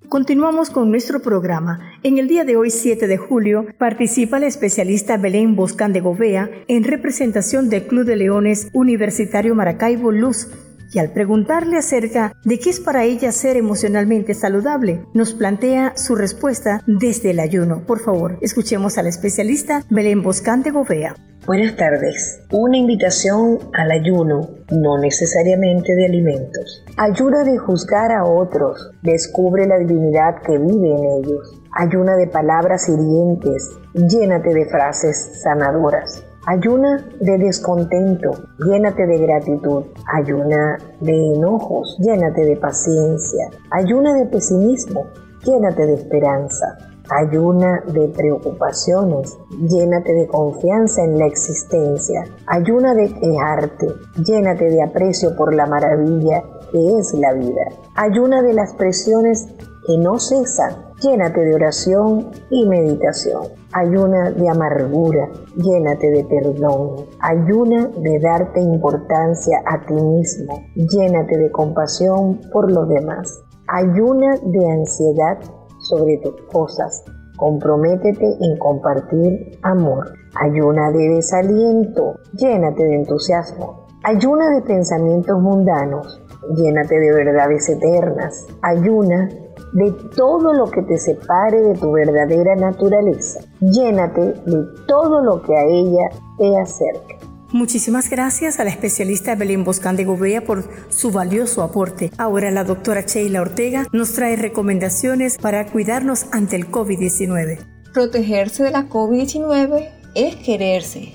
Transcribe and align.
Continuamos 0.09 0.71
con 0.71 0.91
nuestro 0.91 1.21
programa. 1.23 1.81
En 2.05 2.19
el 2.19 2.29
día 2.29 2.45
de 2.45 2.57
hoy, 2.57 2.71
7 2.71 3.09
de 3.09 3.17
julio, 3.17 3.67
participa 3.79 4.39
la 4.39 4.47
especialista 4.47 5.17
Belén 5.17 5.57
Boscán 5.57 5.93
de 5.93 6.01
Govea 6.01 6.51
en 6.69 6.85
representación 6.85 7.69
del 7.69 7.87
Club 7.87 8.05
de 8.05 8.17
Leones 8.17 8.69
Universitario 8.73 9.55
Maracaibo 9.57 10.13
Luz 10.13 10.49
y 10.93 10.99
al 10.99 11.13
preguntarle 11.13 11.79
acerca 11.79 12.33
de 12.45 12.59
qué 12.59 12.71
es 12.71 12.81
para 12.81 13.05
ella 13.05 13.33
ser 13.33 13.57
emocionalmente 13.57 14.35
saludable, 14.35 15.05
nos 15.15 15.35
plantea 15.35 15.93
su 15.97 16.17
respuesta 16.17 16.83
desde 16.87 17.31
el 17.31 17.41
ayuno. 17.41 17.85
Por 17.87 18.01
favor, 18.01 18.39
escuchemos 18.41 18.99
a 18.99 19.03
la 19.03 19.09
especialista 19.09 19.85
Belén 19.91 20.23
Boscante 20.23 20.71
Govea. 20.71 21.15
Buenas 21.47 21.75
tardes. 21.75 22.43
Una 22.53 22.77
invitación 22.77 23.59
al 23.73 23.91
ayuno, 23.91 24.51
no 24.71 24.99
necesariamente 24.99 25.95
de 25.95 26.05
alimentos. 26.05 26.85
Ayuda 26.99 27.45
de 27.45 27.57
juzgar 27.57 28.13
a 28.13 28.25
otros, 28.25 28.91
descubre 29.03 29.67
la 29.67 29.79
divinidad 29.79 30.43
que 30.43 30.59
vive 30.59 30.91
en 30.91 31.25
ellos. 31.25 31.61
Ayuna 31.73 32.17
de 32.17 32.27
palabras 32.27 32.89
hirientes, 32.89 33.71
llénate 33.95 34.53
de 34.53 34.67
frases 34.67 35.41
sanadoras. 35.43 36.23
Ayuna 36.47 37.07
de 37.21 37.37
descontento, 37.37 38.31
llénate 38.65 39.07
de 39.07 39.19
gratitud. 39.19 39.85
Ayuna 40.11 40.79
de 41.01 41.35
enojos, 41.35 41.99
llénate 42.01 42.47
de 42.47 42.57
paciencia. 42.57 43.51
Ayuna 43.71 44.15
de 44.15 44.25
pesimismo, 44.25 45.05
llénate 45.45 45.85
de 45.85 45.95
esperanza. 45.95 46.79
Ayuna 47.11 47.83
de 47.93 48.09
preocupaciones, 48.09 49.37
llénate 49.69 50.15
de 50.15 50.27
confianza 50.29 51.05
en 51.05 51.19
la 51.19 51.27
existencia. 51.27 52.25
Ayuna 52.47 52.95
de 52.95 53.13
quejarte, 53.13 53.89
llénate 54.25 54.71
de 54.71 54.83
aprecio 54.83 55.37
por 55.37 55.55
la 55.55 55.67
maravilla 55.67 56.43
que 56.73 56.99
es 56.99 57.13
la 57.15 57.35
vida. 57.35 57.65
Ayuna 57.97 58.43
de 58.43 58.55
las 58.55 58.73
presiones 58.75 59.47
que 59.87 59.99
no 59.99 60.19
cesan, 60.19 60.90
llénate 61.01 61.41
de 61.41 61.55
oración 61.55 62.31
y 62.51 62.67
meditación. 62.67 63.45
Ayuna 63.73 64.31
de 64.31 64.49
amargura, 64.49 65.29
llénate 65.57 66.11
de 66.11 66.25
perdón. 66.25 67.07
Ayuna 67.21 67.89
de 67.89 68.19
darte 68.21 68.61
importancia 68.61 69.63
a 69.67 69.85
ti 69.87 69.95
mismo, 69.95 70.63
llénate 70.75 71.37
de 71.39 71.51
compasión 71.51 72.41
por 72.53 72.71
los 72.71 72.89
demás. 72.89 73.43
Ayuna 73.69 74.37
de 74.43 74.71
ansiedad 74.71 75.39
sobre 75.79 76.19
tus 76.19 76.35
cosas, 76.53 77.05
comprométete 77.37 78.37
en 78.41 78.59
compartir 78.59 79.59
amor. 79.63 80.13
Ayuna 80.35 80.91
de 80.91 81.09
desaliento, 81.09 82.17
llénate 82.35 82.85
de 82.85 82.95
entusiasmo. 82.97 83.87
Ayuna 84.03 84.51
de 84.51 84.63
pensamientos 84.63 85.41
mundanos, 85.41 86.23
llénate 86.57 86.99
de 86.99 87.13
verdades 87.13 87.69
eternas. 87.69 88.47
Ayuna 88.63 89.29
de 89.73 89.93
todo 90.17 90.53
lo 90.53 90.71
que 90.71 90.83
te 90.83 90.99
separe 90.99 91.61
de 91.61 91.75
tu 91.75 91.93
verdadera 91.93 92.57
naturaleza. 92.57 93.41
Llénate 93.61 94.21
de 94.21 94.67
todo 94.87 95.23
lo 95.23 95.43
que 95.43 95.57
a 95.57 95.65
ella 95.65 96.11
te 96.39 96.59
acerca. 96.59 97.17
Muchísimas 97.53 98.09
gracias 98.09 98.61
a 98.61 98.65
la 98.65 98.71
especialista 98.71 99.35
Belén 99.35 99.65
Boscán 99.65 99.97
de 99.97 100.05
Gobea 100.05 100.45
por 100.45 100.65
su 100.89 101.11
valioso 101.11 101.63
aporte. 101.63 102.13
Ahora 102.17 102.53
la 102.53 102.63
doctora 102.63 103.01
Sheila 103.01 103.41
Ortega 103.41 103.87
nos 103.93 104.13
trae 104.13 104.37
recomendaciones 104.37 105.37
para 105.37 105.67
cuidarnos 105.67 106.27
ante 106.31 106.55
el 106.55 106.71
COVID-19. 106.71 107.59
Protegerse 107.93 108.63
de 108.63 108.71
la 108.71 108.89
COVID-19 108.89 109.89
es 110.15 110.37
quererse 110.37 111.13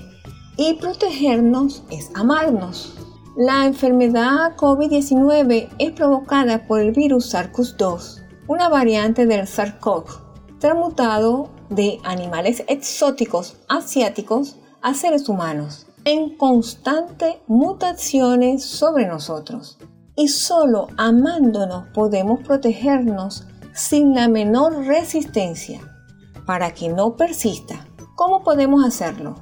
y 0.58 0.74
protegernos 0.74 1.84
es 1.90 2.10
amarnos. 2.14 2.98
La 3.38 3.64
enfermedad 3.64 4.56
COVID-19 4.56 5.68
es 5.78 5.92
provocada 5.92 6.66
por 6.66 6.80
el 6.80 6.92
virus 6.92 7.34
SARS-CoV-2 7.34 8.25
una 8.48 8.68
variante 8.68 9.26
del 9.26 9.46
SARS-CoV, 9.46 10.04
transmutado 10.58 11.50
de 11.70 11.98
animales 12.04 12.64
exóticos 12.68 13.56
asiáticos 13.68 14.56
a 14.82 14.94
seres 14.94 15.28
humanos. 15.28 15.86
en 16.06 16.36
constante 16.36 17.40
mutaciones 17.48 18.64
sobre 18.64 19.08
nosotros. 19.08 19.76
Y 20.14 20.28
solo 20.28 20.86
amándonos 20.96 21.88
podemos 21.88 22.40
protegernos 22.46 23.44
sin 23.74 24.14
la 24.14 24.28
menor 24.28 24.86
resistencia 24.86 25.80
para 26.46 26.72
que 26.72 26.88
no 26.88 27.16
persista. 27.16 27.88
¿Cómo 28.14 28.44
podemos 28.44 28.84
hacerlo? 28.84 29.34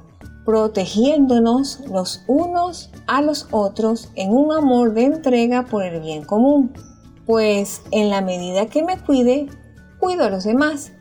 Protegiéndonos 0.43 1.81
los 1.87 2.23
unos 2.27 2.89
a 3.05 3.21
los 3.21 3.47
otros 3.51 4.09
en 4.15 4.33
un 4.33 4.51
amor 4.51 4.95
de 4.95 5.03
entrega 5.03 5.65
por 5.65 5.83
el 5.83 6.01
bien 6.01 6.25
común. 6.25 6.73
Pues 7.25 7.81
en 7.91 8.09
la 8.09 8.21
medida 8.21 8.67
que 8.67 8.83
me 8.83 8.97
cuide, 8.99 9.47
cuido 9.99 10.25
a 10.25 10.29
los 10.29 10.43
demás. 10.43 10.91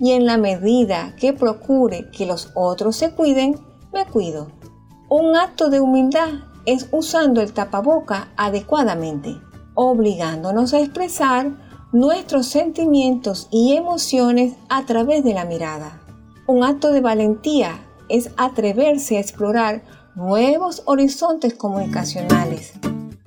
Y 0.00 0.12
en 0.12 0.26
la 0.26 0.38
medida 0.38 1.14
que 1.16 1.32
procure 1.32 2.10
que 2.10 2.26
los 2.26 2.50
otros 2.54 2.96
se 2.96 3.12
cuiden, 3.12 3.56
me 3.92 4.06
cuido. 4.06 4.48
Un 5.08 5.36
acto 5.36 5.70
de 5.70 5.80
humildad 5.80 6.30
es 6.66 6.88
usando 6.90 7.40
el 7.40 7.52
tapaboca 7.52 8.28
adecuadamente, 8.36 9.36
obligándonos 9.74 10.74
a 10.74 10.80
expresar 10.80 11.52
nuestros 11.92 12.46
sentimientos 12.46 13.48
y 13.52 13.76
emociones 13.76 14.54
a 14.68 14.84
través 14.84 15.22
de 15.22 15.34
la 15.34 15.44
mirada. 15.44 16.00
Un 16.46 16.64
acto 16.64 16.90
de 16.90 17.00
valentía 17.00 17.78
es 18.08 18.30
atreverse 18.36 19.16
a 19.16 19.20
explorar 19.20 19.82
nuevos 20.16 20.82
horizontes 20.86 21.54
comunicacionales, 21.54 22.72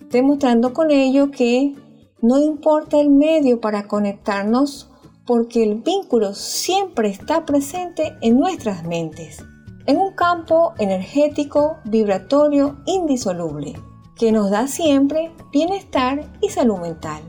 demostrando 0.10 0.74
con 0.74 0.92
ello 0.92 1.32
que 1.32 1.76
no 2.22 2.40
importa 2.40 3.00
el 3.00 3.10
medio 3.10 3.62
para 3.62 3.88
conectarnos 3.88 4.90
porque 5.26 5.64
el 5.64 5.76
vínculo 5.76 6.34
siempre 6.34 7.10
está 7.10 7.46
presente 7.46 8.16
en 8.22 8.40
nuestras 8.40 8.84
mentes, 8.84 9.44
en 9.86 9.98
un 9.98 10.14
campo 10.14 10.74
energético, 10.80 11.78
vibratorio, 11.84 12.78
indisoluble, 12.86 13.74
que 14.16 14.32
nos 14.32 14.50
da 14.50 14.68
siempre 14.68 15.32
bienestar 15.52 16.32
y 16.42 16.50
salud 16.50 16.80
mental. 16.80 17.22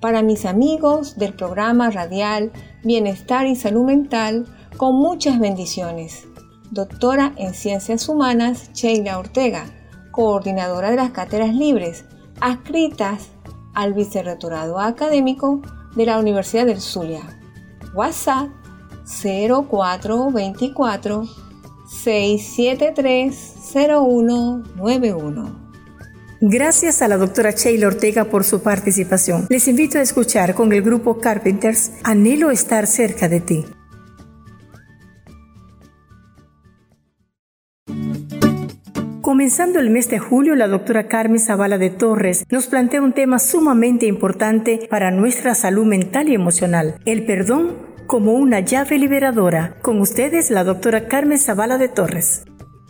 Para 0.00 0.22
mis 0.22 0.44
amigos 0.46 1.16
del 1.16 1.34
programa 1.34 1.90
radial 1.90 2.50
Bienestar 2.82 3.46
y 3.46 3.54
Salud 3.54 3.84
Mental, 3.84 4.46
con 4.76 4.96
muchas 4.96 5.38
bendiciones. 5.38 6.26
Doctora 6.72 7.32
en 7.36 7.54
Ciencias 7.54 8.08
Humanas 8.08 8.72
Sheila 8.72 9.20
Ortega, 9.20 9.66
coordinadora 10.10 10.90
de 10.90 10.96
las 10.96 11.12
cátedras 11.12 11.54
libres, 11.54 12.04
adscritas 12.40 13.28
al 13.74 13.94
vicerrectorado 13.94 14.78
académico 14.78 15.62
de 15.94 16.06
la 16.06 16.18
Universidad 16.18 16.66
del 16.66 16.80
Zulia. 16.80 17.22
WhatsApp 17.94 18.48
0424 19.04 21.24
673 21.86 23.54
0191. 23.72 25.62
Gracias 26.44 27.02
a 27.02 27.08
la 27.08 27.16
doctora 27.16 27.52
Sheila 27.52 27.86
Ortega 27.86 28.24
por 28.24 28.42
su 28.42 28.62
participación. 28.62 29.46
Les 29.48 29.68
invito 29.68 29.98
a 29.98 30.02
escuchar 30.02 30.54
con 30.54 30.72
el 30.72 30.82
grupo 30.82 31.18
Carpenters 31.18 31.92
Anhelo 32.02 32.50
estar 32.50 32.88
cerca 32.88 33.28
de 33.28 33.40
ti. 33.40 33.64
Comenzando 39.42 39.80
el 39.80 39.90
mes 39.90 40.08
de 40.08 40.20
julio, 40.20 40.54
la 40.54 40.68
doctora 40.68 41.08
Carmen 41.08 41.40
Zavala 41.40 41.76
de 41.76 41.90
Torres 41.90 42.44
nos 42.48 42.68
plantea 42.68 43.02
un 43.02 43.12
tema 43.12 43.40
sumamente 43.40 44.06
importante 44.06 44.86
para 44.88 45.10
nuestra 45.10 45.56
salud 45.56 45.84
mental 45.84 46.28
y 46.28 46.34
emocional, 46.34 46.94
el 47.06 47.26
perdón 47.26 47.72
como 48.06 48.34
una 48.34 48.60
llave 48.60 49.00
liberadora. 49.00 49.74
Con 49.82 50.00
ustedes, 50.00 50.52
la 50.52 50.62
doctora 50.62 51.08
Carmen 51.08 51.40
Zavala 51.40 51.76
de 51.76 51.88
Torres. 51.88 52.44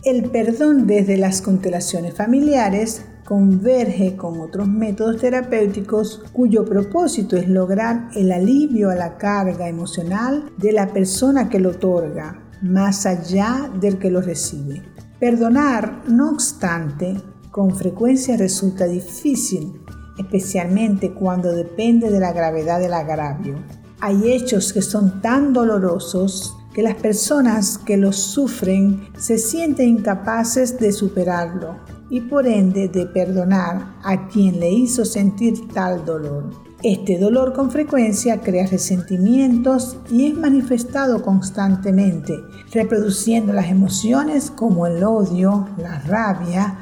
El 0.05 0.25
perdón 0.25 0.87
desde 0.87 1.17
las 1.17 1.41
constelaciones 1.41 2.15
familiares 2.15 3.07
converge 3.25 4.15
con 4.17 4.39
otros 4.39 4.69
métodos 4.69 5.23
terapéuticos 5.23 6.23
cuyo 6.35 6.67
propósito 6.67 7.39
es 7.39 7.49
lograr 7.49 8.11
el 8.15 8.31
alivio 8.31 8.91
a 8.91 8.95
la 8.95 9.17
carga 9.17 9.71
emocional 9.71 10.53
de 10.59 10.73
la 10.73 10.89
persona 10.89 11.49
que 11.49 11.61
lo 11.61 11.71
otorga, 11.71 12.43
más 12.61 13.07
allá 13.07 13.71
del 13.81 13.99
que 13.99 14.11
lo 14.11 14.21
recibe. 14.21 14.92
Perdonar, 15.23 16.03
no 16.09 16.31
obstante, 16.31 17.15
con 17.53 17.77
frecuencia 17.77 18.37
resulta 18.37 18.87
difícil, 18.87 19.81
especialmente 20.19 21.13
cuando 21.13 21.53
depende 21.53 22.11
de 22.11 22.19
la 22.19 22.33
gravedad 22.33 22.81
del 22.81 22.93
agravio. 22.93 23.55
Hay 24.01 24.33
hechos 24.33 24.73
que 24.73 24.83
son 24.83 25.23
tan 25.23 25.53
dolorosos 25.53 26.57
que 26.75 26.83
las 26.83 26.97
personas 26.97 27.79
que 27.79 27.97
los 27.97 28.17
sufren 28.17 29.11
se 29.17 29.39
sienten 29.39 29.91
incapaces 29.91 30.81
de 30.81 30.91
superarlo 30.91 31.77
y 32.11 32.23
por 32.23 32.49
ende 32.49 32.89
de 32.89 33.07
perdonar 33.07 33.95
a 34.03 34.27
quien 34.27 34.59
le 34.59 34.73
hizo 34.73 35.05
sentir 35.05 35.69
tal 35.73 36.05
dolor. 36.05 36.51
Este 36.85 37.17
dolor 37.17 37.53
con 37.53 37.71
frecuencia 37.71 38.41
crea 38.41 38.67
resentimientos 38.67 39.99
y 40.11 40.27
es 40.27 40.35
manifestado 40.35 41.23
constantemente, 41.23 42.35
reproduciendo 42.73 43.53
las 43.53 43.71
emociones 43.71 44.51
como 44.51 44.89
el 44.89 45.05
odio, 45.05 45.69
la 45.79 46.01
rabia, 46.01 46.77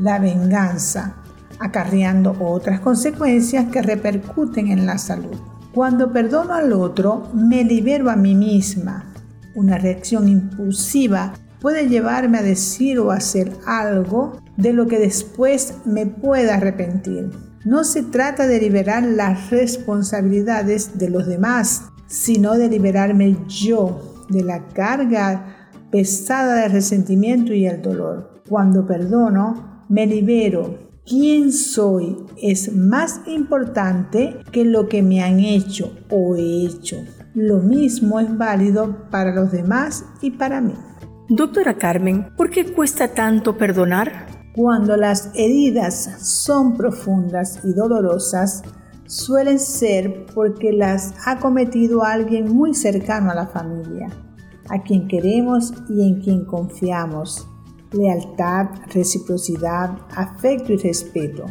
la 0.00 0.18
venganza, 0.18 1.18
acarreando 1.60 2.34
otras 2.40 2.80
consecuencias 2.80 3.66
que 3.66 3.80
repercuten 3.80 4.72
en 4.72 4.86
la 4.86 4.98
salud. 4.98 5.36
Cuando 5.72 6.12
perdono 6.12 6.54
al 6.54 6.72
otro, 6.72 7.28
me 7.32 7.62
libero 7.62 8.10
a 8.10 8.16
mí 8.16 8.34
misma. 8.34 9.04
Una 9.54 9.78
reacción 9.78 10.26
impulsiva 10.26 11.32
puede 11.60 11.88
llevarme 11.88 12.38
a 12.38 12.42
decir 12.42 12.98
o 12.98 13.12
hacer 13.12 13.52
algo 13.66 14.40
de 14.56 14.72
lo 14.72 14.88
que 14.88 14.98
después 14.98 15.74
me 15.84 16.06
pueda 16.06 16.56
arrepentir. 16.56 17.30
No 17.64 17.84
se 17.84 18.02
trata 18.02 18.46
de 18.46 18.60
liberar 18.60 19.02
las 19.02 19.50
responsabilidades 19.50 20.98
de 20.98 21.08
los 21.08 21.26
demás, 21.26 21.84
sino 22.06 22.54
de 22.54 22.68
liberarme 22.68 23.38
yo 23.48 24.26
de 24.28 24.44
la 24.44 24.68
carga 24.68 25.70
pesada 25.90 26.56
del 26.62 26.72
resentimiento 26.72 27.54
y 27.54 27.66
el 27.66 27.80
dolor. 27.80 28.42
Cuando 28.48 28.86
perdono, 28.86 29.84
me 29.88 30.06
libero. 30.06 30.78
Quién 31.06 31.52
soy 31.52 32.16
es 32.40 32.74
más 32.74 33.22
importante 33.26 34.40
que 34.52 34.64
lo 34.64 34.88
que 34.88 35.02
me 35.02 35.22
han 35.22 35.40
hecho 35.40 35.96
o 36.10 36.36
he 36.36 36.66
hecho. 36.66 36.96
Lo 37.34 37.60
mismo 37.60 38.20
es 38.20 38.36
válido 38.36 39.08
para 39.10 39.34
los 39.34 39.52
demás 39.52 40.04
y 40.20 40.32
para 40.32 40.60
mí. 40.60 40.74
Doctora 41.28 41.74
Carmen, 41.74 42.28
¿por 42.36 42.50
qué 42.50 42.66
cuesta 42.66 43.08
tanto 43.08 43.56
perdonar? 43.56 44.33
Cuando 44.54 44.96
las 44.96 45.30
heridas 45.34 46.10
son 46.20 46.76
profundas 46.76 47.58
y 47.64 47.72
dolorosas, 47.72 48.62
suelen 49.04 49.58
ser 49.58 50.26
porque 50.32 50.72
las 50.72 51.12
ha 51.26 51.40
cometido 51.40 52.04
alguien 52.04 52.54
muy 52.54 52.72
cercano 52.72 53.32
a 53.32 53.34
la 53.34 53.48
familia, 53.48 54.08
a 54.68 54.80
quien 54.84 55.08
queremos 55.08 55.74
y 55.88 56.06
en 56.06 56.20
quien 56.20 56.44
confiamos. 56.44 57.48
Lealtad, 57.90 58.68
reciprocidad, 58.94 59.98
afecto 60.14 60.72
y 60.72 60.76
respeto. 60.76 61.46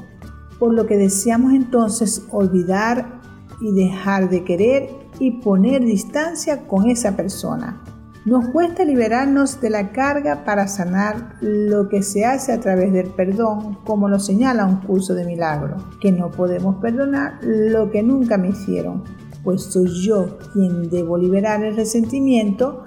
Por 0.57 0.73
lo 0.73 0.85
que 0.85 0.95
deseamos 0.95 1.51
entonces 1.51 2.25
olvidar 2.31 3.19
y 3.59 3.73
dejar 3.73 4.29
de 4.29 4.45
querer 4.45 4.89
y 5.19 5.41
poner 5.41 5.83
distancia 5.83 6.65
con 6.67 6.89
esa 6.89 7.17
persona. 7.17 7.83
Nos 8.25 8.47
cuesta 8.49 8.85
liberarnos 8.85 9.59
de 9.59 9.69
la 9.69 9.91
carga 9.91 10.45
para 10.45 10.69
sanar 10.69 11.35
lo 11.41 11.89
que 11.89 12.01
se 12.03 12.23
hace 12.23 12.53
a 12.53 12.59
través 12.61 12.93
del 12.93 13.07
perdón, 13.07 13.79
como 13.83 14.07
lo 14.07 14.17
señala 14.17 14.65
un 14.65 14.77
curso 14.77 15.13
de 15.13 15.25
milagro, 15.25 15.75
que 15.99 16.13
no 16.13 16.31
podemos 16.31 16.77
perdonar 16.77 17.39
lo 17.41 17.91
que 17.91 18.01
nunca 18.01 18.37
me 18.37 18.49
hicieron, 18.49 19.03
pues 19.43 19.63
soy 19.63 19.89
yo 20.05 20.37
quien 20.53 20.89
debo 20.89 21.17
liberar 21.17 21.65
el 21.65 21.75
resentimiento 21.75 22.85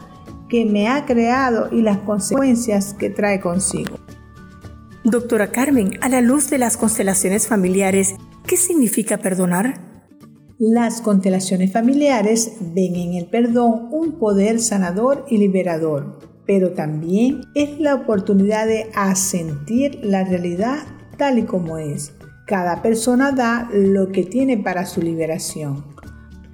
que 0.49 0.65
me 0.65 0.89
ha 0.89 1.05
creado 1.05 1.69
y 1.71 1.83
las 1.83 1.99
consecuencias 1.99 2.95
que 2.95 3.11
trae 3.11 3.39
consigo. 3.39 3.99
Doctora 5.05 5.49
Carmen, 5.49 5.99
a 6.01 6.09
la 6.09 6.23
luz 6.23 6.49
de 6.49 6.57
las 6.57 6.79
constelaciones 6.79 7.47
familiares, 7.47 8.15
¿qué 8.47 8.57
significa 8.57 9.19
perdonar? 9.19 9.86
Las 10.59 11.03
constelaciones 11.03 11.71
familiares 11.71 12.53
ven 12.75 12.97
en 12.97 13.13
el 13.13 13.27
perdón 13.27 13.89
un 13.91 14.13
poder 14.13 14.59
sanador 14.59 15.27
y 15.29 15.37
liberador, 15.37 16.19
pero 16.47 16.71
también 16.71 17.43
es 17.55 17.79
la 17.79 17.95
oportunidad 17.95 18.67
de 18.67 18.91
asentir 18.95 20.01
la 20.03 20.25
realidad 20.25 20.79
tal 21.19 21.39
y 21.39 21.43
como 21.43 21.77
es. 21.77 22.15
Cada 22.47 22.81
persona 22.81 23.33
da 23.33 23.69
lo 23.71 24.11
que 24.13 24.23
tiene 24.23 24.57
para 24.57 24.87
su 24.87 25.03
liberación. 25.03 25.85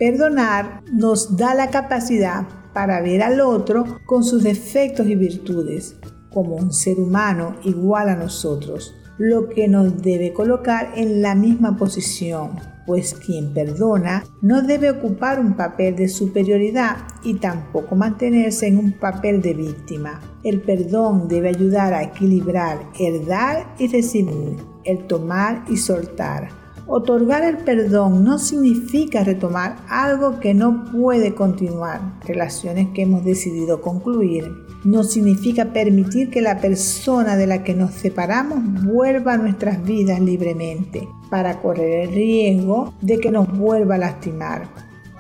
Perdonar 0.01 0.83
nos 0.93 1.37
da 1.37 1.55
la 1.55 1.71
capacidad 1.71 2.49
para 2.75 3.01
ver 3.03 3.23
al 3.23 3.41
otro 3.41 4.01
con 4.05 4.25
sus 4.25 4.43
defectos 4.43 5.07
y 5.07 5.15
virtudes, 5.15 5.95
como 6.33 6.57
un 6.57 6.73
ser 6.73 6.99
humano 6.99 7.55
igual 7.63 8.09
a 8.09 8.17
nosotros, 8.17 8.97
lo 9.17 9.49
que 9.49 9.69
nos 9.69 10.03
debe 10.03 10.33
colocar 10.33 10.91
en 10.97 11.23
la 11.23 11.37
misma 11.37 11.77
posición, 11.77 12.72
pues 12.87 13.15
quien 13.15 13.53
perdona 13.53 14.25
no 14.41 14.63
debe 14.63 14.91
ocupar 14.91 15.39
un 15.41 15.55
papel 15.55 15.97
de 15.97 16.09
superioridad 16.09 16.97
y 17.23 17.35
tampoco 17.35 17.95
mantenerse 17.95 18.67
en 18.67 18.79
un 18.79 18.93
papel 18.93 19.41
de 19.41 19.55
víctima. 19.55 20.21
El 20.43 20.61
perdón 20.61 21.29
debe 21.29 21.51
ayudar 21.51 21.95
a 21.95 22.03
equilibrar 22.03 22.79
el 22.99 23.27
dar 23.27 23.75
y 23.79 23.89
recibir, 23.89 24.57
el 24.85 25.07
tomar 25.07 25.65
y 25.69 25.77
soltar 25.77 26.62
Otorgar 26.87 27.45
el 27.45 27.59
perdón 27.59 28.25
no 28.25 28.39
significa 28.39 29.23
retomar 29.23 29.77
algo 29.89 30.41
que 30.41 30.53
no 30.53 30.85
puede 30.91 31.33
continuar, 31.33 32.01
relaciones 32.27 32.89
que 32.93 33.03
hemos 33.03 33.25
decidido 33.25 33.81
concluir. 33.81 34.51
No 34.85 35.05
significa 35.05 35.73
permitir 35.73 36.31
que 36.31 36.43
la 36.43 36.61
persona 36.61 37.37
de 37.37 37.47
la 37.47 37.63
que 37.63 37.75
nos 37.75 37.93
separamos 37.93 38.85
vuelva 38.85 39.35
a 39.35 39.39
nuestras 39.39 39.85
vidas 39.85 40.21
libremente 40.21 41.09
para 41.31 41.61
correr 41.63 42.09
el 42.09 42.15
riesgo 42.15 42.93
de 43.01 43.19
que 43.21 43.31
nos 43.31 43.57
vuelva 43.57 43.95
a 43.95 43.99
lastimar. 43.99 44.69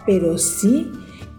Pero 0.04 0.38
sí 0.38 0.90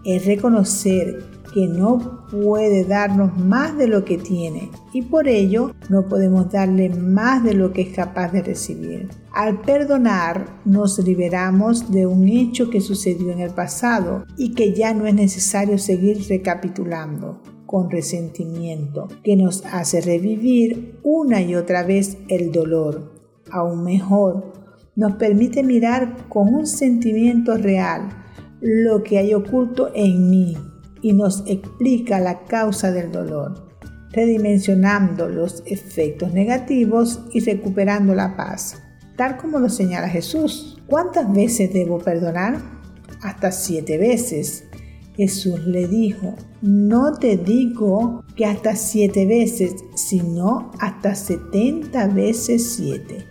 es 0.04 0.24
reconocer 0.24 1.22
que 1.52 1.68
no 1.68 2.26
puede 2.30 2.84
darnos 2.84 3.38
más 3.38 3.76
de 3.76 3.88
lo 3.88 4.04
que 4.04 4.16
tiene 4.18 4.70
y 4.92 5.02
por 5.02 5.28
ello 5.28 5.72
no 5.90 6.08
podemos 6.08 6.50
darle 6.50 6.88
más 6.88 7.44
de 7.44 7.54
lo 7.54 7.72
que 7.72 7.82
es 7.82 7.94
capaz 7.94 8.32
de 8.32 8.42
recibir. 8.42 9.23
Al 9.34 9.62
perdonar 9.62 10.60
nos 10.64 10.96
liberamos 11.00 11.90
de 11.90 12.06
un 12.06 12.28
hecho 12.28 12.70
que 12.70 12.80
sucedió 12.80 13.32
en 13.32 13.40
el 13.40 13.50
pasado 13.50 14.24
y 14.38 14.54
que 14.54 14.74
ya 14.74 14.94
no 14.94 15.06
es 15.06 15.14
necesario 15.14 15.76
seguir 15.76 16.24
recapitulando 16.28 17.42
con 17.66 17.90
resentimiento, 17.90 19.08
que 19.24 19.34
nos 19.34 19.64
hace 19.66 20.00
revivir 20.00 21.00
una 21.02 21.42
y 21.42 21.56
otra 21.56 21.82
vez 21.82 22.16
el 22.28 22.52
dolor. 22.52 23.10
Aún 23.50 23.82
mejor, 23.82 24.52
nos 24.94 25.16
permite 25.16 25.64
mirar 25.64 26.28
con 26.28 26.54
un 26.54 26.68
sentimiento 26.68 27.56
real 27.56 28.10
lo 28.60 29.02
que 29.02 29.18
hay 29.18 29.34
oculto 29.34 29.90
en 29.96 30.30
mí 30.30 30.56
y 31.02 31.12
nos 31.12 31.42
explica 31.48 32.20
la 32.20 32.44
causa 32.44 32.92
del 32.92 33.10
dolor, 33.10 33.66
redimensionando 34.12 35.28
los 35.28 35.64
efectos 35.66 36.32
negativos 36.32 37.24
y 37.32 37.40
recuperando 37.40 38.14
la 38.14 38.36
paz, 38.36 38.83
tal 39.16 39.36
como 39.36 39.58
lo 39.58 39.68
señala 39.68 40.08
Jesús. 40.08 40.78
¿Cuántas 40.86 41.32
veces 41.32 41.72
debo 41.72 41.98
perdonar? 41.98 42.60
Hasta 43.22 43.52
siete 43.52 43.98
veces. 43.98 44.64
Jesús 45.16 45.64
le 45.66 45.86
dijo, 45.86 46.34
no 46.60 47.14
te 47.14 47.36
digo 47.36 48.24
que 48.34 48.46
hasta 48.46 48.74
siete 48.74 49.26
veces, 49.26 49.76
sino 49.94 50.72
hasta 50.80 51.14
setenta 51.14 52.08
veces 52.08 52.74
siete. 52.74 53.24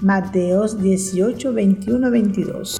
Mateos 0.00 0.82
18, 0.82 1.52
21, 1.52 2.10
22. 2.10 2.77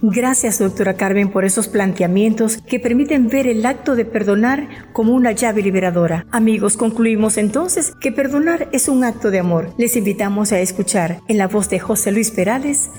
Gracias, 0.00 0.60
doctora 0.60 0.94
Carmen, 0.94 1.28
por 1.28 1.44
esos 1.44 1.66
planteamientos 1.66 2.58
que 2.58 2.78
permiten 2.78 3.26
ver 3.28 3.48
el 3.48 3.66
acto 3.66 3.96
de 3.96 4.04
perdonar 4.04 4.68
como 4.92 5.12
una 5.12 5.32
llave 5.32 5.60
liberadora. 5.60 6.24
Amigos, 6.30 6.76
concluimos 6.76 7.36
entonces 7.36 7.92
que 8.00 8.12
perdonar 8.12 8.68
es 8.70 8.88
un 8.88 9.02
acto 9.02 9.32
de 9.32 9.40
amor. 9.40 9.74
Les 9.76 9.96
invitamos 9.96 10.52
a 10.52 10.60
escuchar 10.60 11.18
en 11.26 11.36
la 11.36 11.48
voz 11.48 11.68
de 11.68 11.80
José 11.80 12.12
Luis 12.12 12.30
Perales, 12.30 12.90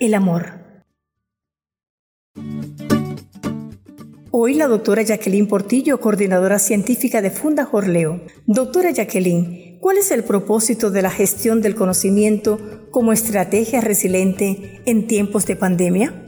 El 0.00 0.14
amor. 0.14 0.64
Hoy 4.30 4.54
la 4.54 4.66
doctora 4.66 5.02
Jacqueline 5.02 5.48
Portillo, 5.48 6.00
coordinadora 6.00 6.58
científica 6.58 7.20
de 7.20 7.30
Funda 7.30 7.66
Jorleo. 7.66 8.22
Doctora 8.46 8.92
Jacqueline, 8.92 9.78
¿cuál 9.80 9.98
es 9.98 10.10
el 10.10 10.24
propósito 10.24 10.90
de 10.90 11.02
la 11.02 11.10
gestión 11.10 11.60
del 11.60 11.74
conocimiento 11.74 12.88
como 12.90 13.12
estrategia 13.12 13.82
resiliente 13.82 14.80
en 14.86 15.06
tiempos 15.06 15.44
de 15.44 15.56
pandemia? 15.56 16.25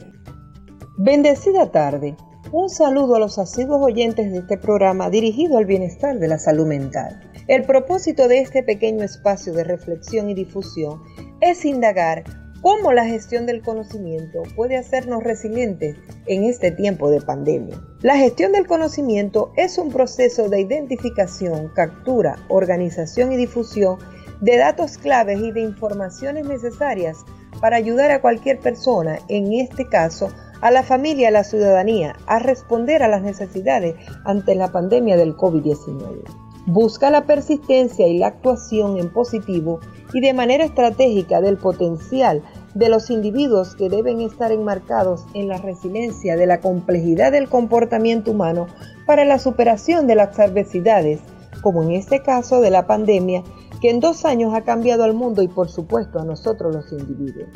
Bendecida 1.01 1.71
tarde. 1.71 2.17
Un 2.51 2.69
saludo 2.69 3.15
a 3.15 3.19
los 3.19 3.39
asiduos 3.39 3.81
oyentes 3.81 4.33
de 4.33 4.39
este 4.39 4.57
programa 4.57 5.09
dirigido 5.09 5.57
al 5.57 5.63
bienestar 5.63 6.19
de 6.19 6.27
la 6.27 6.37
salud 6.37 6.67
mental. 6.67 7.21
El 7.47 7.63
propósito 7.63 8.27
de 8.27 8.39
este 8.39 8.63
pequeño 8.63 9.05
espacio 9.05 9.53
de 9.53 9.63
reflexión 9.63 10.29
y 10.29 10.33
difusión 10.33 11.01
es 11.39 11.63
indagar 11.63 12.25
cómo 12.61 12.91
la 12.91 13.05
gestión 13.05 13.45
del 13.45 13.61
conocimiento 13.61 14.43
puede 14.57 14.75
hacernos 14.75 15.23
resilientes 15.23 15.95
en 16.25 16.43
este 16.43 16.69
tiempo 16.69 17.09
de 17.09 17.21
pandemia. 17.21 17.81
La 18.01 18.17
gestión 18.17 18.51
del 18.51 18.67
conocimiento 18.67 19.53
es 19.55 19.77
un 19.77 19.93
proceso 19.93 20.49
de 20.49 20.59
identificación, 20.59 21.69
captura, 21.73 22.45
organización 22.49 23.31
y 23.31 23.37
difusión 23.37 23.99
de 24.41 24.57
datos 24.57 24.97
claves 24.97 25.39
y 25.39 25.53
de 25.53 25.61
informaciones 25.61 26.45
necesarias 26.45 27.19
para 27.61 27.77
ayudar 27.77 28.11
a 28.11 28.19
cualquier 28.19 28.59
persona, 28.59 29.19
en 29.29 29.53
este 29.53 29.87
caso, 29.87 30.29
a 30.61 30.71
la 30.71 30.83
familia 30.83 31.29
a 31.29 31.31
la 31.31 31.43
ciudadanía 31.43 32.15
a 32.27 32.39
responder 32.39 33.03
a 33.03 33.07
las 33.07 33.21
necesidades 33.21 33.95
ante 34.25 34.55
la 34.55 34.71
pandemia 34.71 35.17
del 35.17 35.35
COVID-19. 35.35 36.23
Busca 36.65 37.09
la 37.09 37.25
persistencia 37.25 38.07
y 38.07 38.19
la 38.19 38.27
actuación 38.27 38.97
en 38.97 39.09
positivo 39.09 39.79
y 40.13 40.21
de 40.21 40.33
manera 40.33 40.65
estratégica 40.65 41.41
del 41.41 41.57
potencial 41.57 42.43
de 42.75 42.89
los 42.89 43.09
individuos 43.09 43.75
que 43.75 43.89
deben 43.89 44.21
estar 44.21 44.51
enmarcados 44.51 45.25
en 45.33 45.47
la 45.47 45.57
resiliencia 45.57 46.35
de 46.35 46.45
la 46.45 46.59
complejidad 46.59 47.31
del 47.31 47.49
comportamiento 47.49 48.31
humano 48.31 48.67
para 49.05 49.25
la 49.25 49.39
superación 49.39 50.05
de 50.05 50.15
las 50.15 50.37
adversidades, 50.37 51.21
como 51.61 51.81
en 51.83 51.91
este 51.93 52.21
caso 52.21 52.61
de 52.61 52.69
la 52.69 52.85
pandemia, 52.85 53.43
que 53.81 53.89
en 53.89 53.99
dos 53.99 54.25
años 54.25 54.53
ha 54.53 54.61
cambiado 54.61 55.03
al 55.03 55.13
mundo 55.13 55.41
y 55.41 55.47
por 55.47 55.69
supuesto 55.69 56.19
a 56.19 56.25
nosotros 56.25 56.75
los 56.75 56.91
individuos. 56.91 57.49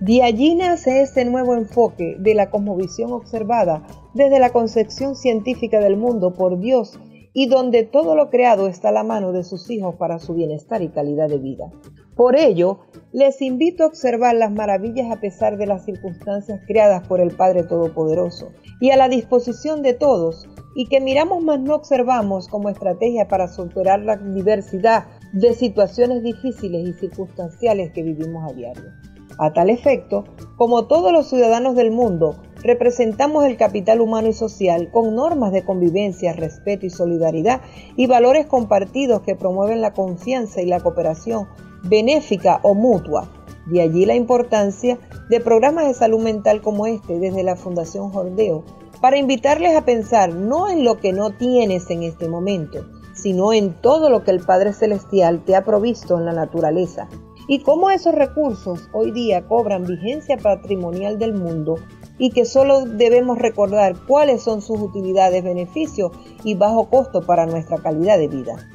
De 0.00 0.22
allí 0.22 0.54
nace 0.54 1.02
ese 1.02 1.24
nuevo 1.24 1.54
enfoque 1.54 2.16
de 2.20 2.34
la 2.34 2.50
cosmovisión 2.50 3.12
observada 3.12 3.84
desde 4.14 4.38
la 4.38 4.50
concepción 4.50 5.16
científica 5.16 5.80
del 5.80 5.96
mundo 5.96 6.34
por 6.34 6.60
Dios 6.60 7.00
y 7.32 7.48
donde 7.48 7.82
todo 7.82 8.14
lo 8.14 8.30
creado 8.30 8.68
está 8.68 8.90
a 8.90 8.92
la 8.92 9.02
mano 9.02 9.32
de 9.32 9.42
sus 9.42 9.68
hijos 9.70 9.96
para 9.96 10.20
su 10.20 10.34
bienestar 10.34 10.82
y 10.82 10.88
calidad 10.88 11.28
de 11.28 11.38
vida. 11.38 11.70
Por 12.14 12.36
ello, 12.36 12.78
les 13.12 13.42
invito 13.42 13.82
a 13.82 13.86
observar 13.88 14.36
las 14.36 14.52
maravillas 14.52 15.10
a 15.10 15.20
pesar 15.20 15.56
de 15.56 15.66
las 15.66 15.84
circunstancias 15.84 16.60
creadas 16.66 17.06
por 17.08 17.20
el 17.20 17.32
Padre 17.32 17.64
Todopoderoso 17.64 18.52
y 18.80 18.90
a 18.90 18.96
la 18.96 19.08
disposición 19.08 19.82
de 19.82 19.94
todos 19.94 20.48
y 20.76 20.86
que 20.86 21.00
miramos 21.00 21.42
más 21.42 21.60
no 21.60 21.74
observamos 21.74 22.46
como 22.46 22.68
estrategia 22.68 23.26
para 23.26 23.48
superar 23.48 24.00
la 24.00 24.16
diversidad 24.16 25.06
de 25.32 25.54
situaciones 25.54 26.22
difíciles 26.22 26.88
y 26.88 26.92
circunstanciales 26.92 27.92
que 27.92 28.02
vivimos 28.04 28.48
a 28.48 28.54
diario. 28.54 28.92
A 29.40 29.52
tal 29.52 29.70
efecto, 29.70 30.24
como 30.56 30.86
todos 30.86 31.12
los 31.12 31.28
ciudadanos 31.28 31.76
del 31.76 31.92
mundo, 31.92 32.34
representamos 32.64 33.44
el 33.44 33.56
capital 33.56 34.00
humano 34.00 34.26
y 34.26 34.32
social 34.32 34.90
con 34.90 35.14
normas 35.14 35.52
de 35.52 35.64
convivencia, 35.64 36.32
respeto 36.32 36.86
y 36.86 36.90
solidaridad 36.90 37.60
y 37.94 38.08
valores 38.08 38.46
compartidos 38.46 39.22
que 39.22 39.36
promueven 39.36 39.80
la 39.80 39.92
confianza 39.92 40.60
y 40.60 40.66
la 40.66 40.80
cooperación 40.80 41.46
benéfica 41.84 42.58
o 42.64 42.74
mutua. 42.74 43.30
De 43.66 43.80
allí 43.80 44.06
la 44.06 44.16
importancia 44.16 44.98
de 45.30 45.38
programas 45.38 45.86
de 45.86 45.94
salud 45.94 46.20
mental 46.20 46.60
como 46.60 46.88
este 46.88 47.20
desde 47.20 47.44
la 47.44 47.54
Fundación 47.54 48.10
Jordeo, 48.10 48.64
para 49.00 49.18
invitarles 49.18 49.76
a 49.76 49.84
pensar 49.84 50.34
no 50.34 50.68
en 50.68 50.82
lo 50.82 50.98
que 50.98 51.12
no 51.12 51.30
tienes 51.30 51.88
en 51.90 52.02
este 52.02 52.28
momento, 52.28 52.84
sino 53.14 53.52
en 53.52 53.72
todo 53.74 54.10
lo 54.10 54.24
que 54.24 54.32
el 54.32 54.40
Padre 54.40 54.72
Celestial 54.72 55.44
te 55.44 55.54
ha 55.54 55.64
provisto 55.64 56.18
en 56.18 56.24
la 56.24 56.32
naturaleza 56.32 57.08
y 57.48 57.60
cómo 57.62 57.90
esos 57.90 58.14
recursos 58.14 58.88
hoy 58.92 59.10
día 59.10 59.46
cobran 59.46 59.84
vigencia 59.84 60.36
patrimonial 60.36 61.18
del 61.18 61.32
mundo 61.32 61.76
y 62.18 62.30
que 62.30 62.44
solo 62.44 62.84
debemos 62.84 63.38
recordar 63.38 63.96
cuáles 64.06 64.42
son 64.42 64.60
sus 64.60 64.78
utilidades, 64.80 65.42
beneficios 65.42 66.12
y 66.44 66.54
bajo 66.54 66.90
costo 66.90 67.22
para 67.22 67.46
nuestra 67.46 67.78
calidad 67.78 68.18
de 68.18 68.28
vida. 68.28 68.68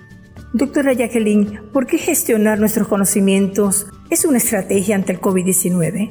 Doctora 0.54 0.94
Jacqueline, 0.94 1.62
¿por 1.72 1.86
qué 1.86 1.98
gestionar 1.98 2.60
nuestros 2.60 2.88
conocimientos 2.88 3.88
es 4.10 4.26
una 4.26 4.38
estrategia 4.40 4.96
ante 4.96 5.14
el 5.14 5.22
COVID-19? 5.22 6.10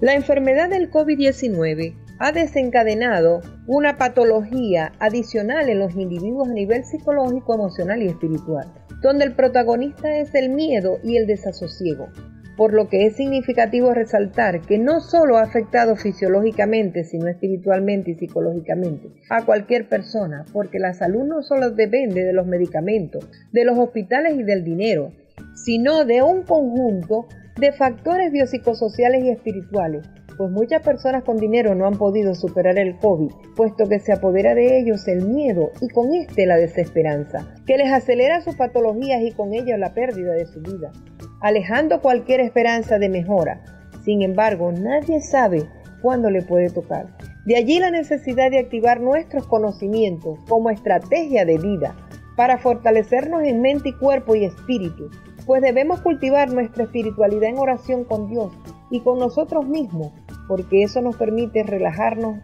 La 0.00 0.14
enfermedad 0.14 0.70
del 0.70 0.90
COVID-19 0.90 1.96
ha 2.20 2.32
desencadenado 2.32 3.40
una 3.66 3.96
patología 3.96 4.92
adicional 5.00 5.68
en 5.68 5.80
los 5.80 5.94
individuos 5.94 6.48
a 6.48 6.52
nivel 6.52 6.84
psicológico, 6.84 7.54
emocional 7.54 8.02
y 8.02 8.06
espiritual 8.06 8.72
donde 9.00 9.24
el 9.24 9.34
protagonista 9.34 10.18
es 10.18 10.34
el 10.34 10.48
miedo 10.50 10.98
y 11.04 11.16
el 11.16 11.26
desasosiego, 11.26 12.08
por 12.56 12.74
lo 12.74 12.88
que 12.88 13.06
es 13.06 13.16
significativo 13.16 13.94
resaltar 13.94 14.60
que 14.62 14.78
no 14.78 15.00
solo 15.00 15.38
ha 15.38 15.42
afectado 15.42 15.94
fisiológicamente, 15.94 17.04
sino 17.04 17.28
espiritualmente 17.28 18.10
y 18.10 18.14
psicológicamente 18.14 19.08
a 19.30 19.44
cualquier 19.44 19.88
persona, 19.88 20.44
porque 20.52 20.78
la 20.78 20.94
salud 20.94 21.24
no 21.24 21.42
solo 21.42 21.70
depende 21.70 22.24
de 22.24 22.32
los 22.32 22.46
medicamentos, 22.46 23.28
de 23.52 23.64
los 23.64 23.78
hospitales 23.78 24.36
y 24.36 24.42
del 24.42 24.64
dinero, 24.64 25.12
sino 25.54 26.04
de 26.04 26.22
un 26.22 26.42
conjunto 26.42 27.28
de 27.58 27.72
factores 27.72 28.32
biopsicosociales 28.32 29.24
y 29.24 29.30
espirituales 29.30 30.06
pues 30.38 30.52
muchas 30.52 30.82
personas 30.82 31.24
con 31.24 31.36
dinero 31.36 31.74
no 31.74 31.86
han 31.86 31.98
podido 31.98 32.32
superar 32.36 32.78
el 32.78 32.96
COVID, 32.98 33.32
puesto 33.56 33.88
que 33.88 33.98
se 33.98 34.12
apodera 34.12 34.54
de 34.54 34.78
ellos 34.78 35.08
el 35.08 35.26
miedo 35.26 35.72
y 35.80 35.88
con 35.88 36.14
este 36.14 36.46
la 36.46 36.56
desesperanza, 36.56 37.54
que 37.66 37.76
les 37.76 37.92
acelera 37.92 38.40
sus 38.40 38.54
patologías 38.54 39.20
y 39.22 39.32
con 39.32 39.52
ello 39.52 39.76
la 39.76 39.92
pérdida 39.94 40.32
de 40.32 40.46
su 40.46 40.60
vida. 40.60 40.92
alejando 41.40 42.00
cualquier 42.00 42.40
esperanza 42.40 42.98
de 42.98 43.08
mejora. 43.08 43.62
Sin 44.04 44.22
embargo, 44.22 44.72
nadie 44.72 45.20
sabe 45.20 45.68
cuándo 46.02 46.30
le 46.30 46.42
puede 46.42 46.68
tocar. 46.70 47.06
De 47.46 47.56
allí 47.56 47.78
la 47.78 47.90
necesidad 47.90 48.50
de 48.50 48.58
activar 48.58 49.00
nuestros 49.00 49.46
conocimientos 49.46 50.38
como 50.48 50.70
estrategia 50.70 51.44
de 51.44 51.58
vida 51.58 51.96
para 52.36 52.58
fortalecernos 52.58 53.42
en 53.42 53.60
mente 53.60 53.90
y 53.90 53.92
cuerpo 53.92 54.34
y 54.34 54.44
espíritu, 54.44 55.10
pues 55.46 55.62
debemos 55.62 56.00
cultivar 56.00 56.52
nuestra 56.52 56.84
espiritualidad 56.84 57.48
en 57.50 57.58
oración 57.58 58.04
con 58.04 58.28
Dios 58.28 58.52
y 58.90 59.00
con 59.00 59.18
nosotros 59.18 59.66
mismos, 59.66 60.12
porque 60.48 60.82
eso 60.82 61.00
nos 61.02 61.16
permite 61.16 61.62
relajarnos, 61.62 62.40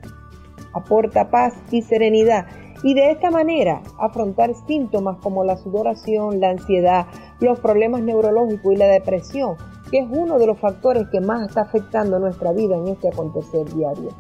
aporta 0.73 1.31
paz 1.31 1.55
y 1.71 1.83
serenidad 1.83 2.47
y 2.85 2.93
de 2.93 3.11
esta 3.11 3.31
manera 3.31 3.83
afrontar 3.99 4.55
síntomas 4.67 5.17
como 5.19 5.43
la 5.43 5.57
sudoración, 5.57 6.39
la 6.39 6.51
ansiedad, 6.51 7.07
los 7.41 7.59
problemas 7.59 8.03
neurológicos 8.03 8.75
y 8.75 8.77
la 8.77 8.87
depresión, 8.87 9.57
que 9.91 10.01
es 10.01 10.07
uno 10.11 10.39
de 10.39 10.47
los 10.47 10.59
factores 10.59 11.09
que 11.11 11.21
más 11.21 11.49
está 11.49 11.63
afectando 11.63 12.19
nuestra 12.19 12.53
vida 12.53 12.77
en 12.77 12.89
este 12.89 13.09
acontecer 13.09 13.65
diario. 13.75 14.11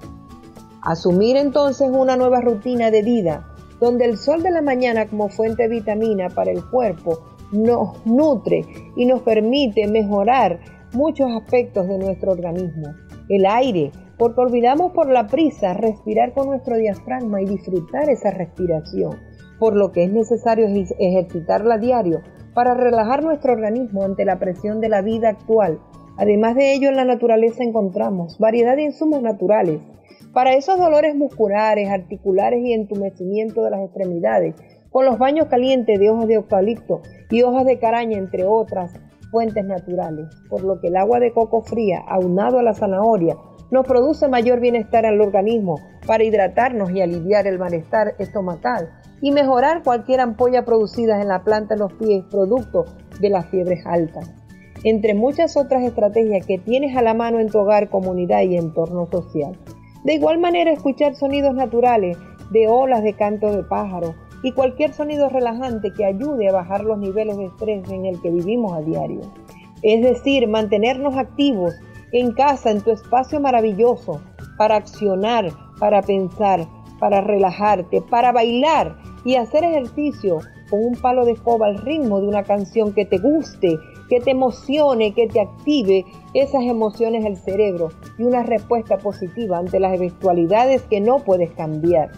Asumir 0.81 1.37
entonces 1.37 1.91
una 1.93 2.17
nueva 2.17 2.41
rutina 2.41 2.91
de 2.91 3.03
vida, 3.03 3.47
donde 3.81 4.07
el 4.07 4.17
sol 4.17 4.43
de 4.43 4.51
la 4.51 4.63
mañana 4.63 5.07
como 5.07 5.29
fuente 5.29 5.65
de 5.65 5.69
vitamina 5.69 6.31
para 6.31 6.51
el 6.51 6.65
cuerpo 6.65 7.21
nos 7.53 8.05
nutre 8.07 8.65
y 8.97 9.05
nos 9.05 9.21
permite 9.23 9.87
mejorar 9.89 10.59
muchos 10.95 11.31
aspectos 11.31 11.87
de 11.87 11.99
nuestro 11.99 12.33
organismo. 12.33 12.95
El 13.29 13.47
aire, 13.47 13.91
porque 14.19 14.41
olvidamos 14.41 14.93
por 14.93 15.11
la 15.11 15.27
prisa 15.27 15.73
respirar 15.75 16.35
con 16.35 16.49
nuestro 16.49 16.77
diafragma 16.77 17.41
y 17.41 17.47
disfrutar 17.47 18.09
esa 18.11 18.31
respiración, 18.31 19.19
por 19.59 19.75
lo 19.75 19.93
que 19.93 20.05
es 20.05 20.13
necesario 20.13 20.67
ejercitarla 20.67 21.79
diario 21.79 22.21
para 22.55 22.75
relajar 22.75 23.25
nuestro 23.25 23.53
organismo 23.53 24.05
ante 24.05 24.25
la 24.25 24.39
presión 24.39 24.81
de 24.81 24.89
la 24.89 25.03
vida 25.03 25.31
actual. 25.31 25.81
Además 26.17 26.55
de 26.55 26.75
ello, 26.75 26.91
en 26.91 26.97
la 26.97 27.05
naturaleza 27.05 27.65
encontramos 27.65 28.39
variedad 28.39 28.77
de 28.77 28.85
insumos 28.85 29.23
naturales 29.23 29.81
para 30.33 30.55
esos 30.55 30.79
dolores 30.79 31.17
musculares, 31.17 31.89
articulares 31.89 32.61
y 32.65 32.73
entumecimiento 32.73 33.65
de 33.65 33.71
las 33.71 33.81
extremidades, 33.81 34.55
con 34.91 35.07
los 35.07 35.19
baños 35.19 35.47
calientes 35.47 35.99
de 35.99 36.11
hojas 36.11 36.29
de 36.29 36.35
eucalipto 36.35 37.03
y 37.31 37.43
hojas 37.43 37.65
de 37.65 37.79
caraña, 37.79 38.19
entre 38.19 38.45
otras 38.45 38.93
fuentes 39.35 39.65
naturales, 39.65 40.29
por 40.49 40.63
lo 40.63 40.81
que 40.81 40.87
el 40.87 40.97
agua 40.97 41.19
de 41.19 41.33
coco 41.33 41.63
fría, 41.63 42.05
aunado 42.07 42.61
a 42.61 42.63
la 42.63 42.73
zanahoria, 42.73 43.37
nos 43.73 43.85
produce 43.85 44.29
mayor 44.29 44.61
bienestar 44.61 45.05
al 45.07 45.21
organismo 45.21 45.81
para 46.07 46.23
hidratarnos 46.23 46.93
y 46.93 47.01
aliviar 47.01 47.49
el 47.49 47.59
malestar 47.59 48.15
estomacal 48.21 48.91
y 49.21 49.33
mejorar 49.33 49.83
cualquier 49.83 50.21
ampolla 50.21 50.65
producida 50.65 51.21
en 51.21 51.27
la 51.27 51.43
planta 51.43 51.75
de 51.75 51.81
los 51.81 51.93
pies 51.95 52.23
producto 52.31 52.85
de 53.19 53.31
las 53.31 53.47
fiebres 53.47 53.85
altas. 53.87 54.33
Entre 54.85 55.15
muchas 55.15 55.57
otras 55.57 55.83
estrategias 55.83 56.47
que 56.47 56.59
tienes 56.59 56.97
a 56.97 57.03
la 57.03 57.15
mano 57.15 57.41
en 57.41 57.49
tu 57.49 57.59
hogar, 57.59 57.91
comunidad 57.91 58.43
y 58.43 58.57
entorno 58.57 59.09
social. 59.11 59.59
De 60.05 60.15
igual 60.15 60.39
manera, 60.39 60.71
escuchar 60.71 61.17
sonidos 61.17 61.57
naturales 61.57 62.17
de 62.53 62.69
olas 62.69 63.03
de 63.03 63.15
canto 63.15 63.51
de 63.51 63.65
pájaros 63.65 64.15
y 64.45 64.53
cualquier 64.53 64.93
sonido 64.93 65.31
relajante 65.31 65.91
que 65.91 66.05
ayude 66.05 66.49
a 66.49 66.53
bajar 66.53 66.85
los 66.85 66.99
niveles 66.99 67.39
de 67.39 67.47
estrés 67.47 67.91
en 67.91 68.05
el 68.05 68.21
que 68.21 68.31
vivimos 68.31 68.75
a 68.75 68.83
diario. 68.83 69.23
Es 69.83 70.03
decir, 70.03 70.47
mantenernos 70.47 71.17
activos 71.17 71.75
en 72.13 72.31
casa, 72.33 72.71
en 72.71 72.83
tu 72.83 72.91
espacio 72.91 73.41
maravilloso, 73.41 74.21
para 74.59 74.77
accionar, 74.77 75.51
para 75.81 76.03
pensar, 76.03 76.67
para 77.01 77.23
relajarte, 77.23 78.03
para 78.03 78.33
bailar 78.33 78.99
y 79.25 79.37
hacer 79.37 79.65
ejercicio 79.65 80.41
con 80.69 80.85
un 80.85 80.95
palo 80.95 81.25
de 81.25 81.33
escoba 81.33 81.67
al 81.67 81.79
ritmo 81.79 82.21
de 82.21 82.29
una 82.29 82.43
canción 82.43 82.93
que 82.93 83.07
te 83.07 83.17
guste, 83.17 83.79
que 84.11 84.21
te 84.21 84.33
emocione, 84.33 85.15
que 85.15 85.27
te 85.27 85.41
active 85.41 86.05
esas 86.35 86.65
emociones 86.65 87.25
del 87.25 87.39
cerebro 87.39 87.89
y 88.19 88.25
una 88.25 88.43
respuesta 88.43 88.99
positiva 88.99 89.57
ante 89.57 89.81
las 89.81 89.95
eventualidades 89.95 90.83
que 90.83 91.01
no 91.01 91.21
puedes 91.21 91.51
cambiar. 91.53 92.11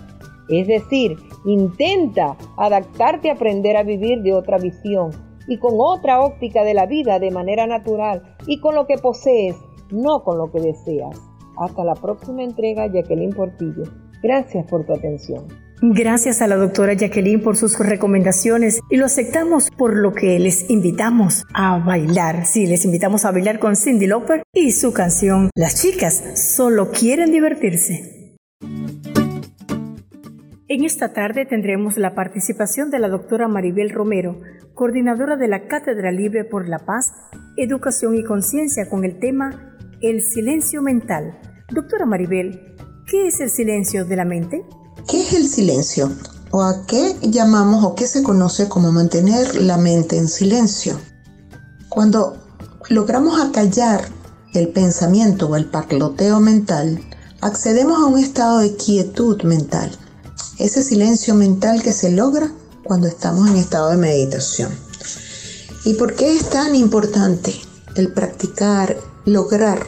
Es 0.48 0.66
decir, 0.66 1.16
intenta 1.44 2.36
adaptarte 2.56 3.30
a 3.30 3.34
aprender 3.34 3.76
a 3.76 3.82
vivir 3.82 4.22
de 4.22 4.32
otra 4.32 4.58
visión 4.58 5.10
y 5.48 5.58
con 5.58 5.74
otra 5.76 6.20
óptica 6.20 6.64
de 6.64 6.74
la 6.74 6.86
vida 6.86 7.18
de 7.18 7.30
manera 7.30 7.66
natural 7.66 8.36
y 8.46 8.60
con 8.60 8.74
lo 8.74 8.86
que 8.86 8.98
posees, 8.98 9.56
no 9.90 10.22
con 10.22 10.38
lo 10.38 10.50
que 10.50 10.60
deseas. 10.60 11.20
Hasta 11.58 11.84
la 11.84 11.94
próxima 11.94 12.42
entrega, 12.42 12.86
Jacqueline 12.86 13.32
Portillo. 13.32 13.84
Gracias 14.22 14.66
por 14.66 14.84
tu 14.84 14.92
atención. 14.92 15.46
Gracias 15.82 16.40
a 16.40 16.46
la 16.46 16.56
doctora 16.56 16.94
Jacqueline 16.94 17.42
por 17.42 17.56
sus 17.56 17.78
recomendaciones 17.78 18.80
y 18.88 18.96
lo 18.96 19.06
aceptamos 19.06 19.70
por 19.70 19.94
lo 19.94 20.14
que 20.14 20.38
les 20.38 20.70
invitamos 20.70 21.44
a 21.52 21.78
bailar. 21.78 22.46
Sí, 22.46 22.66
les 22.66 22.86
invitamos 22.86 23.26
a 23.26 23.30
bailar 23.30 23.58
con 23.58 23.76
Cindy 23.76 24.06
Lauper 24.06 24.42
y 24.54 24.72
su 24.72 24.94
canción 24.94 25.50
Las 25.54 25.82
chicas 25.82 26.22
solo 26.56 26.90
quieren 26.90 27.30
divertirse. 27.30 28.36
En 30.68 30.84
esta 30.84 31.12
tarde 31.12 31.46
tendremos 31.46 31.96
la 31.96 32.16
participación 32.16 32.90
de 32.90 32.98
la 32.98 33.08
doctora 33.08 33.46
Maribel 33.46 33.90
Romero, 33.90 34.40
coordinadora 34.74 35.36
de 35.36 35.46
la 35.46 35.68
Cátedra 35.68 36.10
Libre 36.10 36.42
por 36.42 36.68
la 36.68 36.80
Paz, 36.80 37.12
Educación 37.56 38.16
y 38.16 38.24
Conciencia 38.24 38.90
con 38.90 39.04
el 39.04 39.20
tema 39.20 39.76
El 40.02 40.20
silencio 40.20 40.82
mental. 40.82 41.38
Doctora 41.72 42.04
Maribel, 42.04 42.74
¿qué 43.08 43.28
es 43.28 43.38
el 43.38 43.48
silencio 43.48 44.06
de 44.06 44.16
la 44.16 44.24
mente? 44.24 44.64
¿Qué 45.08 45.20
es 45.20 45.34
el 45.34 45.46
silencio? 45.46 46.10
¿O 46.50 46.62
a 46.62 46.84
qué 46.84 47.14
llamamos 47.22 47.84
o 47.84 47.94
qué 47.94 48.08
se 48.08 48.24
conoce 48.24 48.68
como 48.68 48.90
mantener 48.90 49.54
la 49.54 49.76
mente 49.76 50.18
en 50.18 50.26
silencio? 50.26 50.98
Cuando 51.88 52.38
logramos 52.88 53.40
acallar 53.40 54.00
el 54.52 54.70
pensamiento 54.70 55.46
o 55.48 55.54
el 55.54 55.66
parloteo 55.66 56.40
mental, 56.40 56.98
accedemos 57.40 58.00
a 58.00 58.06
un 58.06 58.18
estado 58.18 58.58
de 58.58 58.74
quietud 58.74 59.44
mental. 59.44 59.96
Ese 60.58 60.82
silencio 60.82 61.34
mental 61.34 61.82
que 61.82 61.92
se 61.92 62.10
logra 62.10 62.52
cuando 62.84 63.08
estamos 63.08 63.48
en 63.48 63.56
estado 63.56 63.90
de 63.90 63.96
meditación. 63.96 64.72
¿Y 65.84 65.94
por 65.94 66.14
qué 66.14 66.34
es 66.34 66.48
tan 66.50 66.74
importante 66.74 67.54
el 67.96 68.12
practicar, 68.12 68.96
lograr 69.24 69.86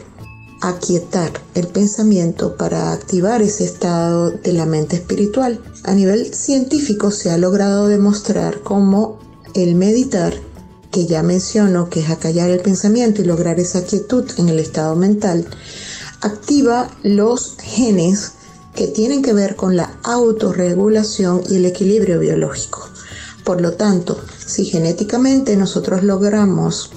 aquietar 0.61 1.31
el 1.55 1.67
pensamiento 1.67 2.57
para 2.57 2.91
activar 2.91 3.41
ese 3.41 3.63
estado 3.63 4.31
de 4.31 4.53
la 4.53 4.65
mente 4.65 4.97
espiritual. 4.97 5.61
A 5.83 5.93
nivel 5.93 6.33
científico 6.33 7.11
se 7.11 7.31
ha 7.31 7.37
logrado 7.37 7.87
demostrar 7.87 8.61
cómo 8.61 9.19
el 9.53 9.75
meditar, 9.75 10.33
que 10.91 11.05
ya 11.05 11.23
menciono 11.23 11.89
que 11.89 12.01
es 12.01 12.09
acallar 12.09 12.49
el 12.49 12.61
pensamiento 12.61 13.21
y 13.21 13.25
lograr 13.25 13.59
esa 13.59 13.83
quietud 13.83 14.25
en 14.37 14.49
el 14.49 14.59
estado 14.59 14.95
mental, 14.95 15.47
activa 16.21 16.89
los 17.03 17.55
genes 17.61 18.33
que 18.75 18.87
tienen 18.87 19.21
que 19.21 19.33
ver 19.33 19.55
con 19.55 19.75
la 19.75 19.97
autorregulación 20.03 21.41
y 21.49 21.57
el 21.57 21.65
equilibrio 21.65 22.19
biológico. 22.19 22.87
Por 23.43 23.61
lo 23.61 23.73
tanto, 23.73 24.19
si 24.45 24.65
genéticamente 24.65 25.55
nosotros 25.55 26.03
logramos 26.03 26.91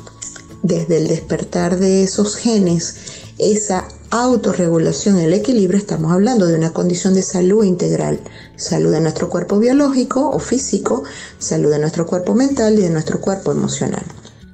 desde 0.63 0.99
el 0.99 1.09
despertar 1.09 1.79
de 1.79 2.05
esos 2.05 2.37
genes 2.37 2.97
esa 3.39 3.89
autorregulación, 4.11 5.19
el 5.19 5.33
equilibrio, 5.33 5.79
estamos 5.79 6.13
hablando 6.13 6.47
de 6.47 6.55
una 6.55 6.73
condición 6.73 7.15
de 7.15 7.23
salud 7.23 7.65
integral, 7.65 8.21
salud 8.57 8.93
de 8.93 9.01
nuestro 9.01 9.31
cuerpo 9.31 9.59
biológico 9.59 10.29
o 10.29 10.39
físico, 10.39 11.03
salud 11.39 11.71
de 11.71 11.79
nuestro 11.79 12.07
cuerpo 12.07 12.35
mental 12.35 12.79
y 12.79 12.83
de 12.83 12.91
nuestro 12.91 13.21
cuerpo 13.21 13.53
emocional. 13.53 14.05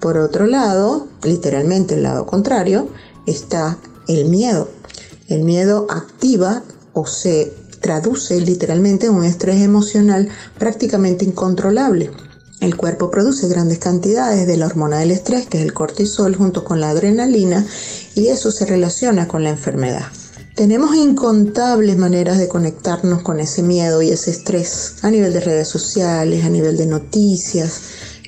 Por 0.00 0.16
otro 0.16 0.46
lado, 0.46 1.08
literalmente 1.24 1.96
el 1.96 2.04
lado 2.04 2.24
contrario, 2.24 2.88
está 3.26 3.78
el 4.06 4.26
miedo. 4.26 4.68
El 5.26 5.42
miedo 5.42 5.86
activa 5.90 6.62
o 6.92 7.06
se 7.06 7.52
traduce 7.80 8.40
literalmente 8.40 9.06
en 9.06 9.14
un 9.14 9.24
estrés 9.24 9.62
emocional 9.62 10.28
prácticamente 10.58 11.24
incontrolable. 11.24 12.10
El 12.60 12.76
cuerpo 12.76 13.10
produce 13.10 13.46
grandes 13.46 13.78
cantidades 13.78 14.46
de 14.46 14.56
la 14.56 14.66
hormona 14.66 14.98
del 14.98 15.12
estrés, 15.12 15.46
que 15.46 15.58
es 15.58 15.64
el 15.64 15.72
cortisol, 15.72 16.34
junto 16.34 16.64
con 16.64 16.80
la 16.80 16.90
adrenalina, 16.90 17.64
y 18.16 18.28
eso 18.28 18.50
se 18.50 18.66
relaciona 18.66 19.28
con 19.28 19.44
la 19.44 19.50
enfermedad. 19.50 20.06
Tenemos 20.56 20.96
incontables 20.96 21.96
maneras 21.96 22.36
de 22.36 22.48
conectarnos 22.48 23.22
con 23.22 23.38
ese 23.38 23.62
miedo 23.62 24.02
y 24.02 24.10
ese 24.10 24.32
estrés 24.32 24.96
a 25.02 25.10
nivel 25.10 25.32
de 25.32 25.38
redes 25.38 25.68
sociales, 25.68 26.44
a 26.44 26.48
nivel 26.48 26.76
de 26.76 26.86
noticias, 26.86 27.80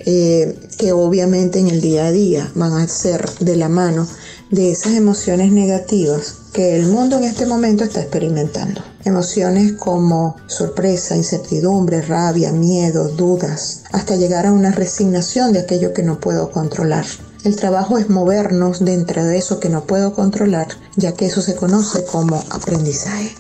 eh, 0.07 0.57
que 0.79 0.93
obviamente 0.93 1.59
en 1.59 1.67
el 1.67 1.81
día 1.81 2.07
a 2.07 2.13
día 2.13 2.49
van 2.55 2.75
a 2.75 2.87
ser 2.87 3.29
de 3.41 3.57
la 3.57 3.69
mano 3.69 4.07
de 4.51 4.73
esas 4.73 4.95
emociones 4.95 5.53
negativas 5.53 6.41
que 6.53 6.77
el 6.77 6.89
mundo 6.89 7.19
en 7.19 7.25
este 7.25 7.47
momento 7.47 7.85
está 7.85 8.01
experimentando. 8.01 8.81
Emociones 9.05 9.75
como 9.75 10.37
sorpresa, 10.47 11.17
incertidumbre, 11.17 12.03
rabia, 12.03 12.53
miedo, 12.53 13.09
dudas, 13.09 13.85
hasta 13.93 14.17
llegar 14.17 14.47
a 14.47 14.53
una 14.53 14.73
resignación 14.73 15.53
de 15.53 15.61
aquello 15.61 15.93
que 15.95 16.03
no 16.03 16.19
puedo 16.19 16.51
controlar. 16.51 17.05
El 17.45 17.57
trabajo 17.57 17.97
es 17.97 18.11
movernos 18.11 18.85
dentro 18.85 19.25
de 19.25 19.39
eso 19.39 19.61
que 19.61 19.71
no 19.71 19.85
puedo 19.85 20.13
controlar, 20.13 20.67
ya 20.97 21.13
que 21.13 21.27
eso 21.27 21.41
se 21.41 21.55
conoce 21.55 22.05
como 22.05 22.37
aprendizaje. 22.51 23.31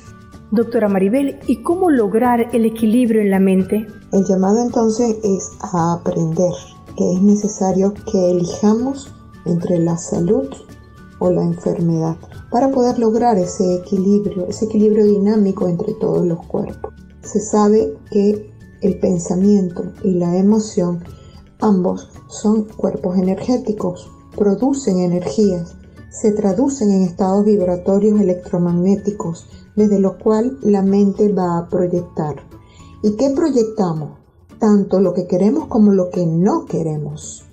Doctora 0.53 0.89
Maribel, 0.89 1.39
¿y 1.47 1.63
cómo 1.63 1.91
lograr 1.91 2.49
el 2.53 2.65
equilibrio 2.65 3.21
en 3.21 3.31
la 3.31 3.41
mente? 3.41 3.87
El 4.13 4.25
llamado 4.25 4.63
entonces 4.63 5.17
es 5.23 5.51
a 5.61 5.95
aprender 5.95 6.53
que 6.97 7.13
es 7.13 7.21
necesario 7.21 7.95
que 8.11 8.31
elijamos 8.31 9.13
entre 9.45 9.79
la 9.79 9.97
salud 9.97 10.49
o 11.21 11.31
la 11.31 11.45
enfermedad 11.45 12.17
para 12.51 12.73
poder 12.73 12.99
lograr 12.99 13.39
ese 13.39 13.77
equilibrio, 13.77 14.47
ese 14.49 14.65
equilibrio 14.65 15.05
dinámico 15.05 15.69
entre 15.69 15.95
todos 15.95 16.27
los 16.27 16.45
cuerpos. 16.47 16.93
Se 17.23 17.41
sabe 17.41 17.97
que 18.11 18.51
el 18.81 18.99
pensamiento 18.99 19.85
y 20.03 20.15
la 20.15 20.37
emoción 20.37 21.05
ambos 21.61 22.09
son 22.29 22.65
cuerpos 22.65 23.17
energéticos, 23.19 24.11
producen 24.37 24.99
energías, 24.99 25.77
se 26.11 26.33
traducen 26.33 26.91
en 26.91 27.03
estados 27.03 27.45
vibratorios 27.45 28.21
electromagnéticos 28.21 29.47
desde 29.77 30.01
los 30.01 30.15
cuales 30.17 30.55
la 30.63 30.83
mente 30.83 31.33
va 31.33 31.59
a 31.59 31.69
proyectar. 31.69 32.37
¿Y 33.03 33.17
qué 33.17 33.31
proyectamos? 33.31 34.19
Tanto 34.59 35.01
lo 35.01 35.15
que 35.15 35.27
queremos 35.27 35.67
como 35.69 35.93
lo 35.93 36.11
que 36.11 36.27
no 36.27 36.67
queremos. 36.67 37.50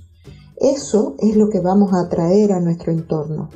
Eso 0.59 1.15
es 1.19 1.35
lo 1.35 1.49
que 1.49 1.59
vamos 1.59 1.93
a 1.93 2.01
atraer 2.01 2.51
a 2.51 2.59
nuestro 2.59 2.91
entorno. 2.91 3.49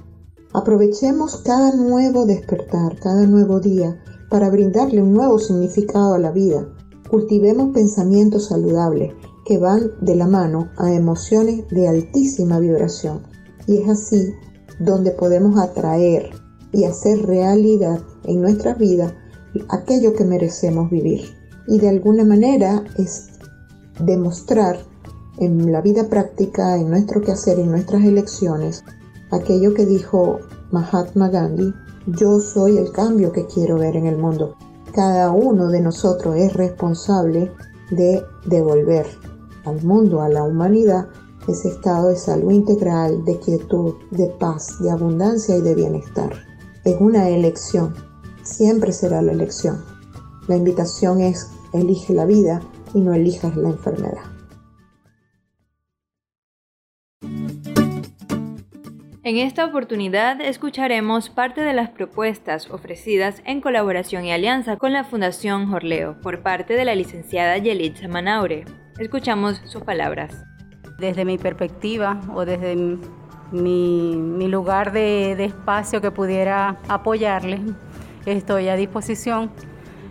Aprovechemos 0.53 1.37
cada 1.37 1.75
nuevo 1.75 2.27
despertar, 2.27 2.99
cada 2.99 3.25
nuevo 3.25 3.59
día, 3.59 3.99
para 4.29 4.51
brindarle 4.51 5.01
un 5.01 5.13
nuevo 5.13 5.39
significado 5.39 6.13
a 6.13 6.19
la 6.19 6.31
vida. 6.31 6.67
Cultivemos 7.09 7.73
pensamientos 7.73 8.49
saludables 8.49 9.13
que 9.45 9.57
van 9.57 9.91
de 10.01 10.15
la 10.15 10.27
mano 10.27 10.69
a 10.77 10.93
emociones 10.93 11.67
de 11.69 11.87
altísima 11.87 12.59
vibración. 12.59 13.23
Y 13.65 13.77
es 13.77 13.89
así 13.89 14.33
donde 14.79 15.09
podemos 15.09 15.59
atraer 15.59 16.29
y 16.71 16.83
hacer 16.83 17.25
realidad 17.25 17.99
en 18.25 18.41
nuestra 18.41 18.75
vida 18.75 19.15
aquello 19.69 20.13
que 20.13 20.23
merecemos 20.23 20.91
vivir. 20.91 21.21
Y 21.67 21.79
de 21.79 21.89
alguna 21.89 22.25
manera 22.25 22.83
es 22.97 23.29
demostrar 23.99 24.90
en 25.37 25.71
la 25.71 25.81
vida 25.81 26.07
práctica, 26.09 26.77
en 26.77 26.89
nuestro 26.89 27.21
quehacer, 27.21 27.59
en 27.59 27.71
nuestras 27.71 28.03
elecciones, 28.03 28.83
aquello 29.31 29.73
que 29.73 29.85
dijo 29.85 30.39
Mahatma 30.71 31.29
Gandhi, 31.29 31.73
yo 32.07 32.39
soy 32.39 32.77
el 32.77 32.91
cambio 32.91 33.31
que 33.31 33.45
quiero 33.45 33.77
ver 33.77 33.95
en 33.95 34.07
el 34.07 34.17
mundo. 34.17 34.55
Cada 34.93 35.31
uno 35.31 35.69
de 35.69 35.81
nosotros 35.81 36.35
es 36.35 36.53
responsable 36.53 37.51
de 37.91 38.21
devolver 38.45 39.05
al 39.65 39.81
mundo, 39.83 40.21
a 40.21 40.29
la 40.29 40.43
humanidad, 40.43 41.07
ese 41.47 41.69
estado 41.69 42.09
de 42.09 42.15
salud 42.15 42.51
integral, 42.51 43.23
de 43.25 43.39
quietud, 43.39 43.95
de 44.11 44.27
paz, 44.39 44.77
de 44.81 44.91
abundancia 44.91 45.57
y 45.57 45.61
de 45.61 45.75
bienestar. 45.75 46.31
Es 46.83 46.99
una 46.99 47.29
elección, 47.29 47.93
siempre 48.43 48.91
será 48.91 49.21
la 49.21 49.31
elección. 49.31 49.83
La 50.47 50.57
invitación 50.57 51.21
es 51.21 51.49
elige 51.73 52.13
la 52.13 52.25
vida 52.25 52.61
y 52.93 53.01
no 53.01 53.13
elijas 53.13 53.55
la 53.55 53.69
enfermedad. 53.69 54.40
En 59.31 59.37
esta 59.37 59.63
oportunidad 59.63 60.41
escucharemos 60.41 61.29
parte 61.29 61.61
de 61.61 61.71
las 61.71 61.89
propuestas 61.89 62.69
ofrecidas 62.69 63.41
en 63.45 63.61
colaboración 63.61 64.25
y 64.25 64.33
alianza 64.33 64.75
con 64.75 64.91
la 64.91 65.05
Fundación 65.05 65.71
Jorleo 65.71 66.19
por 66.19 66.41
parte 66.41 66.73
de 66.73 66.83
la 66.83 66.95
licenciada 66.95 67.57
Yelitza 67.57 68.09
Manaure. 68.09 68.65
Escuchamos 68.99 69.61
sus 69.63 69.83
palabras. 69.83 70.43
Desde 70.99 71.23
mi 71.23 71.37
perspectiva 71.37 72.19
o 72.35 72.43
desde 72.43 72.75
mi, 73.53 74.47
lugar 74.49 74.91
de, 74.91 75.35
de 75.37 75.45
espacio 75.45 76.01
que 76.01 76.11
pudiera 76.11 76.81
apoyarles, 76.89 77.61
estoy 78.25 78.67
a 78.67 78.75
disposición 78.75 79.49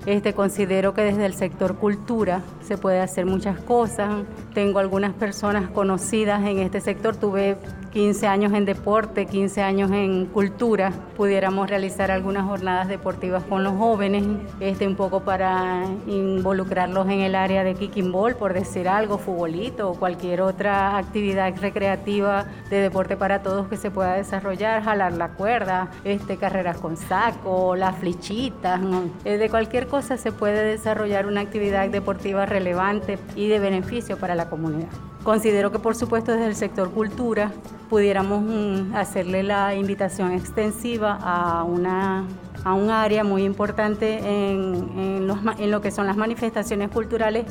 este, 0.07 0.33
considero 0.33 0.95
que 0.95 1.03
desde 1.03 1.27
el 1.27 1.35
sector 1.35 1.77
cultura 1.77 2.43
se 2.63 2.79
puede 2.79 3.01
hacer 3.01 3.27
muchas 3.27 3.61
cosas. 3.61 4.25
Tengo 4.55 4.79
algunas 4.79 5.13
personas 5.13 5.69
conocidas 5.69 6.43
en 6.47 6.59
este 6.59 6.81
sector. 6.81 7.17
Tuve 7.17 7.59
15 7.93 8.27
años 8.29 8.53
en 8.53 8.65
deporte, 8.65 9.27
15 9.27 9.63
años 9.63 9.91
en 9.91 10.27
cultura, 10.27 10.93
pudiéramos 11.17 11.69
realizar 11.69 12.13
algunas 12.13 12.45
jornadas 12.45 12.87
deportivas 12.87 13.43
con 13.43 13.65
los 13.65 13.77
jóvenes, 13.77 14.25
este, 14.61 14.87
un 14.87 14.95
poco 14.95 15.21
para 15.21 15.85
involucrarlos 16.07 17.09
en 17.09 17.21
el 17.21 17.35
área 17.35 17.65
de 17.65 17.75
kicking 17.75 18.13
ball, 18.13 18.37
por 18.37 18.55
decir 18.55 18.89
algo, 18.89 19.19
futbolito 19.19 19.91
o 19.91 19.95
cualquier 19.95 20.41
otra 20.41 20.99
actividad 20.99 21.53
recreativa 21.61 22.47
de 22.71 22.77
deporte 22.77 23.17
para 23.17 23.43
todos 23.43 23.67
que 23.67 23.77
se 23.77 23.91
pueda 23.91 24.15
desarrollar, 24.15 24.85
jalar 24.85 25.15
la 25.15 25.31
cuerda, 25.31 25.91
este, 26.05 26.37
carreras 26.37 26.79
con 26.79 26.97
saco, 26.97 27.75
las 27.75 27.97
flechitas, 27.97 28.81
eh, 29.25 29.37
de 29.37 29.51
cualquier 29.51 29.89
cosa 29.89 30.17
se 30.17 30.31
puede 30.31 30.65
desarrollar 30.65 31.27
una 31.27 31.41
actividad 31.41 31.89
deportiva 31.89 32.47
relevante 32.47 33.19
y 33.35 33.49
de 33.49 33.59
beneficio 33.59 34.17
para 34.17 34.37
la 34.37 34.49
comunidad. 34.49 34.89
Considero 35.25 35.71
que 35.71 35.79
por 35.79 35.97
supuesto 35.97 36.33
desde 36.33 36.47
el 36.47 36.55
sector 36.55 36.91
cultura 36.91 37.53
pudiéramos 37.91 38.43
mm, 38.43 38.95
hacerle 38.95 39.43
la 39.43 39.75
invitación 39.75 40.31
extensiva 40.31 41.19
a, 41.21 41.65
una, 41.65 42.25
a 42.65 42.73
un 42.73 42.89
área 42.89 43.25
muy 43.25 43.43
importante 43.43 44.19
en, 44.19 45.27
en, 45.59 45.71
lo 45.71 45.81
que 45.81 45.91
son 45.91 46.07
las 46.07 46.17
manifestaciones 46.17 46.89
culturales 46.89 47.47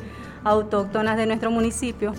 autóctonas 0.46 1.18
de 1.18 1.26
nuestro 1.26 1.52
municipio, 1.52 2.14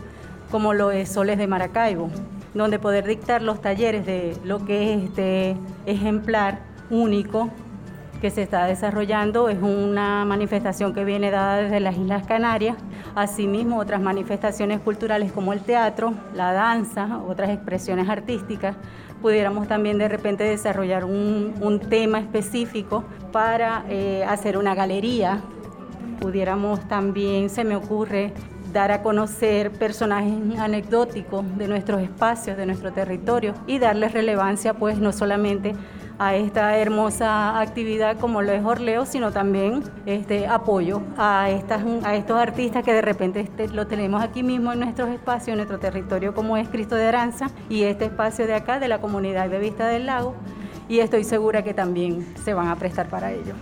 como 0.50 0.74
lo 0.74 0.90
es 0.90 1.09
Soles 1.09 1.38
de 1.38 1.46
Maracaibo, 1.46 2.11
donde 2.52 2.78
poder 2.78 3.06
dictar 3.06 3.40
los 3.40 3.62
talleres 3.62 4.04
de 4.04 4.37
lo 4.44 4.66
que 4.66 4.92
es 4.92 5.04
este 5.04 5.56
ejemplar 5.87 6.61
único 6.90 7.48
que 8.20 8.30
se 8.30 8.42
está 8.42 8.66
desarrollando. 8.66 9.48
Es 9.48 9.61
una 9.61 10.24
manifestación 10.24 10.92
que 10.92 11.04
viene 11.04 11.30
dada 11.30 11.56
desde 11.56 11.80
las 11.80 11.96
Islas 11.96 12.26
Canarias. 12.26 12.76
Asimismo, 13.14 13.78
otras 13.78 14.00
manifestaciones 14.00 14.80
culturales 14.80 15.33
como 15.33 15.52
el 15.52 15.61
teatro, 15.61 16.14
la 16.35 16.52
danza, 16.52 17.18
otras 17.26 17.50
expresiones 17.50 18.09
artísticas. 18.09 18.76
Pudiéramos 19.22 19.68
también 19.68 19.98
de 19.98 20.09
repente 20.09 20.44
desarrollar 20.44 21.04
un, 21.04 21.80
tema 21.88 22.20
específico 22.20 23.04
para 23.33 23.85
eh, 23.88 24.24
hacer 24.28 24.56
una 24.59 24.74
galería. 24.74 25.40
Pudiéramos 26.20 26.80
también, 26.88 27.48
se 27.48 27.64
me 27.64 27.76
ocurre, 27.76 28.33
dar 28.72 28.92
a 28.92 29.02
conocer 29.02 29.70
personajes 29.72 30.33
anecdóticos 30.59 31.44
de 31.56 31.66
nuestros 31.66 32.02
espacios, 32.02 32.56
de 32.56 32.66
nuestro 32.66 32.92
territorio 32.92 33.54
y 33.66 33.78
darles 33.78 34.12
relevancia 34.12 34.74
pues 34.74 34.98
no 34.98 35.12
solamente 35.12 35.74
a 36.20 36.37
esta 36.37 36.76
hermosa 36.76 37.59
actividad 37.59 38.18
como 38.18 38.42
lo 38.42 38.52
es 38.52 38.62
Orleo, 38.62 39.06
sino 39.06 39.33
también 39.33 39.83
este 40.04 40.46
apoyo 40.46 41.00
a, 41.16 41.48
estas, 41.48 41.83
a 42.04 42.14
estos 42.14 42.38
artistas 42.38 42.85
que 42.85 42.92
de 42.92 43.00
repente 43.00 43.40
este, 43.40 43.68
lo 43.68 43.87
tenemos 43.87 44.22
aquí 44.22 44.42
mismo 44.42 44.70
en 44.74 44.80
nuestros 44.80 45.09
espacios, 45.09 45.48
en 45.48 45.56
nuestro 45.56 45.78
territorio 45.78 46.35
como 46.35 46.59
es 46.59 46.68
Cristo 46.68 46.94
de 46.94 47.06
Aranza 47.06 47.50
y 47.70 47.85
este 47.85 48.04
espacio 48.04 48.46
de 48.46 48.52
acá 48.52 48.78
de 48.78 48.88
la 48.88 49.00
comunidad 49.00 49.48
de 49.48 49.61
Vista 49.61 49.88
del 49.88 50.04
Lago 50.04 50.35
y 50.90 50.98
estoy 50.98 51.24
segura 51.24 51.64
que 51.64 51.72
también 51.72 52.26
se 52.44 52.52
van 52.52 52.68
a 52.68 52.76
prestar 52.76 53.09
para 53.09 53.33
ello. 53.33 53.54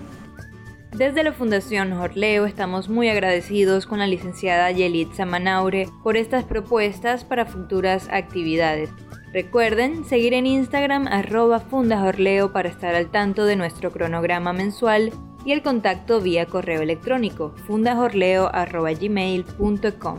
Desde 0.91 1.23
la 1.23 1.33
Fundación 1.33 1.93
Orleo 1.93 2.45
estamos 2.45 2.89
muy 2.89 3.09
agradecidos 3.09 3.87
con 3.87 4.01
la 4.01 4.09
licenciada 4.09 4.73
Yelitza 4.73 5.27
Manaure 5.27 5.87
por 6.03 6.17
estas 6.17 6.43
propuestas 6.43 7.25
para 7.25 7.47
futuras 7.47 8.09
actividades. 8.11 8.91
Recuerden 9.33 10.05
seguir 10.05 10.35
en 10.35 10.47
Instagram 10.47 11.07
arroba 11.07 11.61
fundajorleo 11.61 12.53
para 12.53 12.71
estar 12.71 12.95
al 12.95 13.11
tanto 13.11 13.45
de 13.45 13.57
nuestro 13.57 13.93
cronograma 13.93 14.55
mensual 14.55 15.13
y 15.45 15.53
el 15.53 15.63
contacto 15.63 16.21
vía 16.21 16.47
correo 16.47 16.81
electrónico 16.81 17.55
fundajorleo.gmail.com 17.67 20.19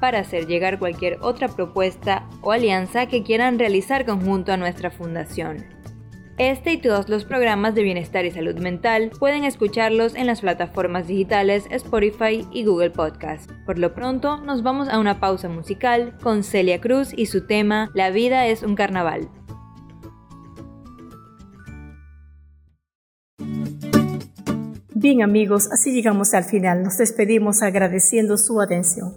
para 0.00 0.20
hacer 0.20 0.46
llegar 0.46 0.78
cualquier 0.78 1.18
otra 1.20 1.48
propuesta 1.48 2.26
o 2.40 2.52
alianza 2.52 3.06
que 3.06 3.22
quieran 3.22 3.58
realizar 3.58 4.06
conjunto 4.06 4.52
a 4.52 4.56
nuestra 4.56 4.90
fundación. 4.90 5.75
Este 6.38 6.74
y 6.74 6.76
todos 6.76 7.08
los 7.08 7.24
programas 7.24 7.74
de 7.74 7.82
bienestar 7.82 8.26
y 8.26 8.30
salud 8.30 8.56
mental 8.56 9.10
pueden 9.18 9.44
escucharlos 9.44 10.14
en 10.14 10.26
las 10.26 10.42
plataformas 10.42 11.06
digitales 11.06 11.64
Spotify 11.70 12.46
y 12.52 12.66
Google 12.66 12.90
Podcast. 12.90 13.50
Por 13.64 13.78
lo 13.78 13.94
pronto, 13.94 14.36
nos 14.42 14.62
vamos 14.62 14.90
a 14.90 14.98
una 14.98 15.18
pausa 15.18 15.48
musical 15.48 16.14
con 16.22 16.44
Celia 16.44 16.78
Cruz 16.78 17.14
y 17.16 17.24
su 17.24 17.46
tema 17.46 17.90
La 17.94 18.10
vida 18.10 18.48
es 18.48 18.62
un 18.62 18.74
carnaval. 18.74 19.30
Bien 24.94 25.22
amigos, 25.22 25.70
así 25.72 25.92
llegamos 25.92 26.34
al 26.34 26.44
final. 26.44 26.82
Nos 26.82 26.98
despedimos 26.98 27.62
agradeciendo 27.62 28.36
su 28.36 28.60
atención. 28.60 29.14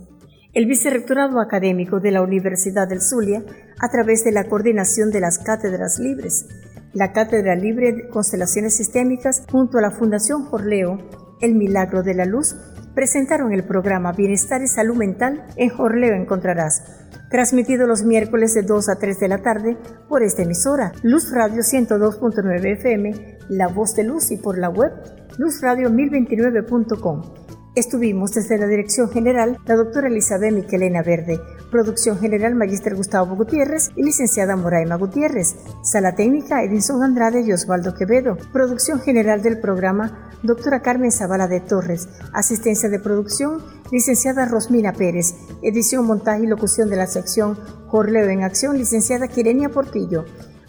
El 0.54 0.68
Vicerrectorado 0.68 1.42
Académico 1.42 2.00
de 2.00 2.12
la 2.12 2.22
Universidad 2.22 2.88
del 2.88 3.02
Zulia, 3.02 3.44
a 3.78 3.90
través 3.90 4.24
de 4.24 4.32
la 4.32 4.46
coordinación 4.46 5.12
de 5.12 5.20
las 5.20 5.38
cátedras 5.38 6.00
libres, 6.00 6.48
la 6.94 7.12
Cátedra 7.12 7.56
Libre 7.56 7.94
de 7.94 8.10
Constelaciones 8.10 8.76
Sistémicas 8.76 9.44
junto 9.52 9.78
a 9.78 9.82
la 9.82 9.92
Fundación 9.92 10.46
Jorleo, 10.46 10.98
El 11.42 11.56
Milagro 11.56 12.04
de 12.04 12.16
la 12.16 12.26
Luz, 12.26 12.56
presentaron 12.96 13.54
el 13.54 13.64
programa 13.64 14.12
Bienestar 14.12 14.62
y 14.62 14.68
Salud 14.68 14.98
Mental 14.98 15.46
en 15.56 15.70
Jorleo 15.70 16.16
Encontrarás, 16.16 16.84
transmitido 17.30 17.88
los 17.88 18.04
miércoles 18.04 18.54
de 18.54 18.64
2 18.64 18.90
a 18.90 18.96
3 18.96 19.20
de 19.20 19.28
la 19.28 19.42
tarde 19.42 19.78
por 20.08 20.24
esta 20.24 20.42
emisora, 20.42 20.92
Luz 21.04 21.32
Radio 21.32 21.62
102.9 21.62 22.74
FM, 22.74 23.38
La 23.50 23.68
Voz 23.68 23.96
de 23.96 24.04
Luz 24.04 24.32
y 24.32 24.38
por 24.38 24.58
la 24.58 24.70
web 24.70 24.92
luzradio1029.com. 25.38 27.49
Estuvimos 27.80 28.34
desde 28.34 28.58
la 28.58 28.68
Dirección 28.68 29.10
General 29.10 29.58
la 29.66 29.78
doctora 29.78 30.10
Elizabeth 30.10 30.54
Miquelena 30.54 31.02
Verde, 31.02 31.40
Producción 31.72 32.20
general 32.20 32.54
Magister 32.54 32.94
Gustavo 32.94 33.38
Gutiérrez 33.38 33.92
y 33.96 34.04
licenciada 34.04 34.58
Moraima 34.58 34.98
Gutiérrez. 34.98 35.56
Sala 35.82 36.14
técnica 36.14 36.62
Edison 36.62 37.02
Andrade 37.02 37.40
y 37.40 37.54
Osvaldo 37.54 37.94
Quevedo. 37.94 38.38
Producción 38.52 39.00
general 39.00 39.42
del 39.42 39.62
programa 39.62 40.30
doctora 40.44 40.82
Carmen 40.82 41.14
Zavala 41.14 41.48
de 41.48 41.62
Torres. 41.62 42.10
Asistencia 42.34 42.90
de 42.90 43.00
producción 43.00 43.64
licenciada 43.94 44.44
Rosmina 44.44 44.92
Pérez. 44.92 45.36
Edición, 45.62 46.06
montaje 46.06 46.44
y 46.44 46.48
locución 46.48 46.90
de 46.90 46.98
la 46.98 47.08
sección 47.08 47.58
Jorleo 47.88 48.28
en 48.28 48.44
Acción, 48.44 48.78
licenciada 48.78 49.30
Quirenia 49.30 49.70
Portillo. 49.70 50.26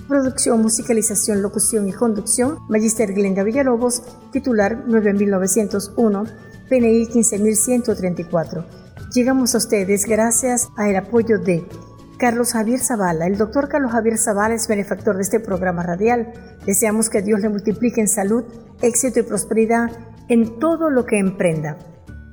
Producción, 0.07 0.63
musicalización, 0.63 1.43
locución 1.43 1.89
y 1.89 1.93
conducción, 1.93 2.59
Magister 2.69 3.13
Glenda 3.13 3.43
Villalobos, 3.43 4.03
titular 4.31 4.87
9901, 4.87 6.25
PNI 6.71 7.05
15134. 7.07 8.65
Llegamos 9.13 9.57
a 9.57 9.59
ustedes 9.59 10.07
gracias 10.07 10.69
al 10.77 10.95
apoyo 10.95 11.41
de 11.41 11.67
Carlos 12.17 12.53
Javier 12.53 12.79
Zavala. 12.79 13.27
El 13.27 13.37
doctor 13.37 13.69
Carlos 13.69 13.91
Javier 13.91 14.19
Zavala 14.19 14.55
es 14.55 14.69
benefactor 14.69 15.17
de 15.17 15.23
este 15.23 15.41
programa 15.41 15.83
radial. 15.83 16.33
Deseamos 16.65 17.11
que 17.11 17.23
Dios 17.23 17.41
le 17.41 17.49
multiplique 17.49 18.01
en 18.01 18.07
salud, 18.07 18.45
éxito 18.83 19.19
y 19.19 19.25
prosperidad 19.25 19.91
en 20.29 20.61
todo 20.61 20.91
lo 20.91 21.07
que 21.07 21.19
emprenda. 21.19 21.77